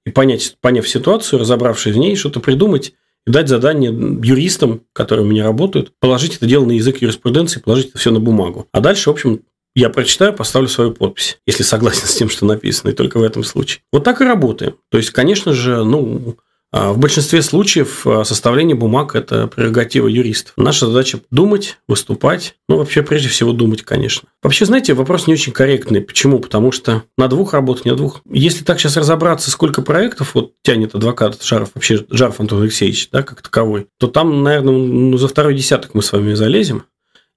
И 0.05 0.11
понять, 0.11 0.55
поняв 0.61 0.87
ситуацию, 0.87 1.37
разобравшись 1.37 1.95
в 1.95 1.97
ней, 1.97 2.15
что-то 2.15 2.39
придумать 2.39 2.93
и 3.27 3.31
дать 3.31 3.49
задание 3.49 3.91
юристам, 3.91 4.83
которые 4.93 5.25
у 5.25 5.29
меня 5.29 5.43
работают, 5.43 5.91
положить 5.99 6.37
это 6.37 6.45
дело 6.45 6.63
на 6.63 6.71
язык 6.71 7.01
юриспруденции, 7.01 7.59
положить 7.59 7.89
это 7.89 7.97
все 7.97 8.11
на 8.11 8.21
бумагу. 8.21 8.69
А 8.71 8.79
дальше, 8.79 9.09
в 9.09 9.13
общем, 9.13 9.41
я 9.75 9.89
прочитаю, 9.89 10.31
поставлю 10.31 10.69
свою 10.69 10.91
подпись, 10.93 11.39
если 11.45 11.63
согласен 11.63 12.07
с 12.07 12.15
тем, 12.15 12.29
что 12.29 12.45
написано, 12.45 12.91
и 12.91 12.93
только 12.93 13.17
в 13.17 13.23
этом 13.23 13.43
случае. 13.43 13.81
Вот 13.91 14.05
так 14.05 14.21
и 14.21 14.23
работаем. 14.23 14.75
То 14.89 14.97
есть, 14.97 15.09
конечно 15.09 15.51
же, 15.51 15.83
ну, 15.83 16.37
в 16.71 16.97
большинстве 16.97 17.41
случаев 17.41 18.05
а, 18.05 18.25
составление 18.25 18.75
бумаг– 18.75 19.15
это 19.15 19.47
прерогатива 19.47 20.07
юристов. 20.07 20.53
Наша 20.57 20.87
задача– 20.87 21.21
думать, 21.31 21.77
выступать, 21.87 22.55
ну, 22.67 22.77
вообще, 22.77 23.01
прежде 23.01 23.29
всего, 23.29 23.53
думать, 23.53 23.83
конечно. 23.83 24.27
Вообще, 24.43 24.65
знаете, 24.65 24.93
вопрос 24.93 25.25
не 25.25 25.33
очень 25.33 25.53
корректный. 25.53 26.01
Почему? 26.01 26.39
Потому 26.39 26.73
что 26.73 27.03
на 27.17 27.29
двух 27.29 27.53
работах, 27.53 27.85
не 27.85 27.91
на 27.91 27.97
двух. 27.97 28.21
Если 28.29 28.65
так 28.65 28.79
сейчас 28.79 28.97
разобраться, 28.97 29.51
сколько 29.51 29.81
проектов 29.81 30.35
вот 30.35 30.51
тянет 30.63 30.95
адвокат 30.95 31.41
Жаров, 31.41 31.69
вообще 31.75 32.05
Жаров 32.09 32.41
Антон 32.41 32.63
Алексеевич, 32.63 33.09
да, 33.09 33.23
как 33.23 33.41
таковой, 33.41 33.87
то 33.97 34.07
там, 34.07 34.43
наверное, 34.43 34.73
ну, 34.73 35.17
за 35.17 35.29
второй 35.29 35.53
десяток 35.53 35.93
мы 35.93 36.01
с 36.01 36.11
вами 36.11 36.33
залезем. 36.33 36.83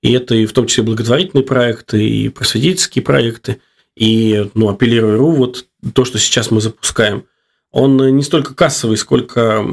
И 0.03 0.12
это 0.12 0.35
и 0.35 0.47
в 0.47 0.53
том 0.53 0.67
числе 0.67 0.83
благотворительные 0.83 1.45
проекты, 1.45 2.03
и 2.05 2.29
просветительские 2.29 3.05
проекты, 3.05 3.61
и, 3.97 4.49
ну, 4.55 4.69
апеллирую 4.69 5.31
вот 5.33 5.67
то, 5.93 6.05
что 6.05 6.19
сейчас 6.19 6.51
мы 6.51 6.61
запускаем– 6.61 7.25
он 7.70 7.96
не 8.16 8.22
столько 8.22 8.54
кассовый, 8.54 8.96
сколько 8.96 9.64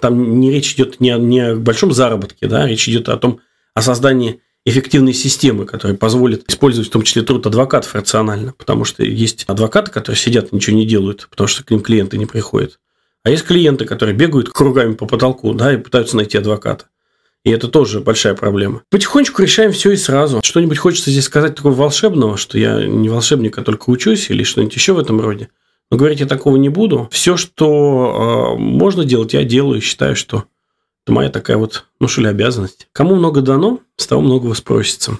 там 0.00 0.40
не 0.40 0.50
речь 0.50 0.74
идет 0.74 1.00
не 1.00 1.10
о, 1.10 1.18
не 1.18 1.40
о 1.40 1.56
большом 1.56 1.92
заработке, 1.92 2.46
да, 2.46 2.66
речь 2.66 2.88
идет 2.88 3.08
о 3.08 3.16
том, 3.16 3.40
о 3.74 3.82
создании 3.82 4.40
эффективной 4.64 5.14
системы, 5.14 5.64
которая 5.64 5.96
позволит 5.96 6.50
использовать 6.50 6.88
в 6.88 6.92
том 6.92 7.02
числе 7.02 7.22
труд 7.22 7.46
адвокатов 7.46 7.94
рационально, 7.94 8.52
потому 8.52 8.84
что 8.84 9.04
есть 9.04 9.44
адвокаты, 9.46 9.92
которые 9.92 10.18
сидят 10.18 10.52
и 10.52 10.56
ничего 10.56 10.76
не 10.76 10.84
делают, 10.84 11.28
потому 11.30 11.46
что 11.46 11.64
к 11.64 11.70
ним 11.70 11.80
клиенты 11.80 12.18
не 12.18 12.26
приходят. 12.26 12.80
А 13.22 13.30
есть 13.30 13.44
клиенты, 13.44 13.84
которые 13.84 14.16
бегают 14.16 14.50
кругами 14.50 14.94
по 14.94 15.06
потолку, 15.06 15.52
да, 15.54 15.72
и 15.72 15.76
пытаются 15.76 16.16
найти 16.16 16.36
адвоката. 16.36 16.86
И 17.44 17.50
это 17.50 17.68
тоже 17.68 18.00
большая 18.00 18.34
проблема. 18.34 18.82
Потихонечку 18.90 19.40
решаем 19.40 19.70
все 19.70 19.92
и 19.92 19.96
сразу. 19.96 20.40
Что-нибудь 20.42 20.78
хочется 20.78 21.12
здесь 21.12 21.24
сказать 21.24 21.54
такого 21.54 21.74
волшебного, 21.74 22.36
что 22.36 22.58
я 22.58 22.84
не 22.84 23.08
волшебник, 23.08 23.56
а 23.58 23.62
только 23.62 23.90
учусь, 23.90 24.30
или 24.30 24.42
что-нибудь 24.42 24.74
еще 24.74 24.94
в 24.94 24.98
этом 24.98 25.20
роде. 25.20 25.48
Но 25.90 25.96
говорить 25.96 26.20
я 26.20 26.26
такого 26.26 26.56
не 26.56 26.68
буду. 26.68 27.08
Все, 27.12 27.36
что 27.36 28.54
э, 28.56 28.60
можно 28.60 29.04
делать, 29.04 29.34
я 29.34 29.44
делаю. 29.44 29.80
Считаю, 29.80 30.16
что 30.16 30.44
это 31.04 31.12
моя 31.12 31.30
такая 31.30 31.56
вот, 31.56 31.84
ну 32.00 32.08
что 32.08 32.22
ли, 32.22 32.28
обязанность. 32.28 32.88
Кому 32.92 33.14
много 33.14 33.40
дано, 33.40 33.80
с 33.96 34.06
того 34.06 34.22
многого 34.22 34.54
спросится. 34.54 35.16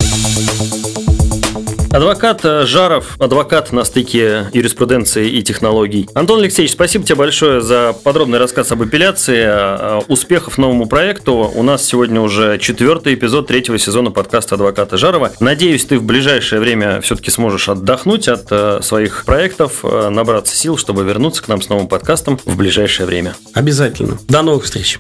Адвокат 1.96 2.44
э, 2.44 2.66
Жаров, 2.66 3.16
адвокат 3.18 3.72
на 3.72 3.82
стыке 3.82 4.50
юриспруденции 4.52 5.30
и 5.30 5.42
технологий. 5.42 6.10
Антон 6.12 6.40
Алексеевич, 6.40 6.72
спасибо 6.72 7.06
тебе 7.06 7.14
большое 7.14 7.62
за 7.62 7.94
подробный 8.04 8.38
рассказ 8.38 8.70
об 8.70 8.82
апелляции. 8.82 9.42
Э, 9.46 10.02
успехов 10.06 10.58
новому 10.58 10.84
проекту. 10.84 11.50
У 11.54 11.62
нас 11.62 11.82
сегодня 11.86 12.20
уже 12.20 12.58
четвертый 12.58 13.14
эпизод 13.14 13.46
третьего 13.46 13.78
сезона 13.78 14.10
подкаста 14.10 14.56
адвоката 14.56 14.98
Жарова. 14.98 15.32
Надеюсь, 15.40 15.86
ты 15.86 15.98
в 15.98 16.02
ближайшее 16.02 16.60
время 16.60 17.00
все-таки 17.00 17.30
сможешь 17.30 17.70
отдохнуть 17.70 18.28
от 18.28 18.44
э, 18.50 18.80
своих 18.82 19.24
проектов, 19.24 19.82
набраться 19.82 20.54
сил, 20.54 20.76
чтобы 20.76 21.02
вернуться 21.02 21.42
к 21.42 21.48
нам 21.48 21.62
с 21.62 21.70
новым 21.70 21.88
подкастом 21.88 22.38
в 22.44 22.56
ближайшее 22.58 23.06
время. 23.06 23.36
Обязательно. 23.54 24.18
До 24.28 24.42
новых 24.42 24.64
встреч. 24.64 24.98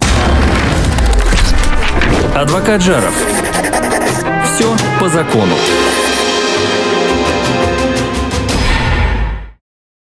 Адвокат 2.34 2.82
Жаров. 2.82 3.12
Все 4.46 4.74
по 4.98 5.10
закону. 5.10 5.56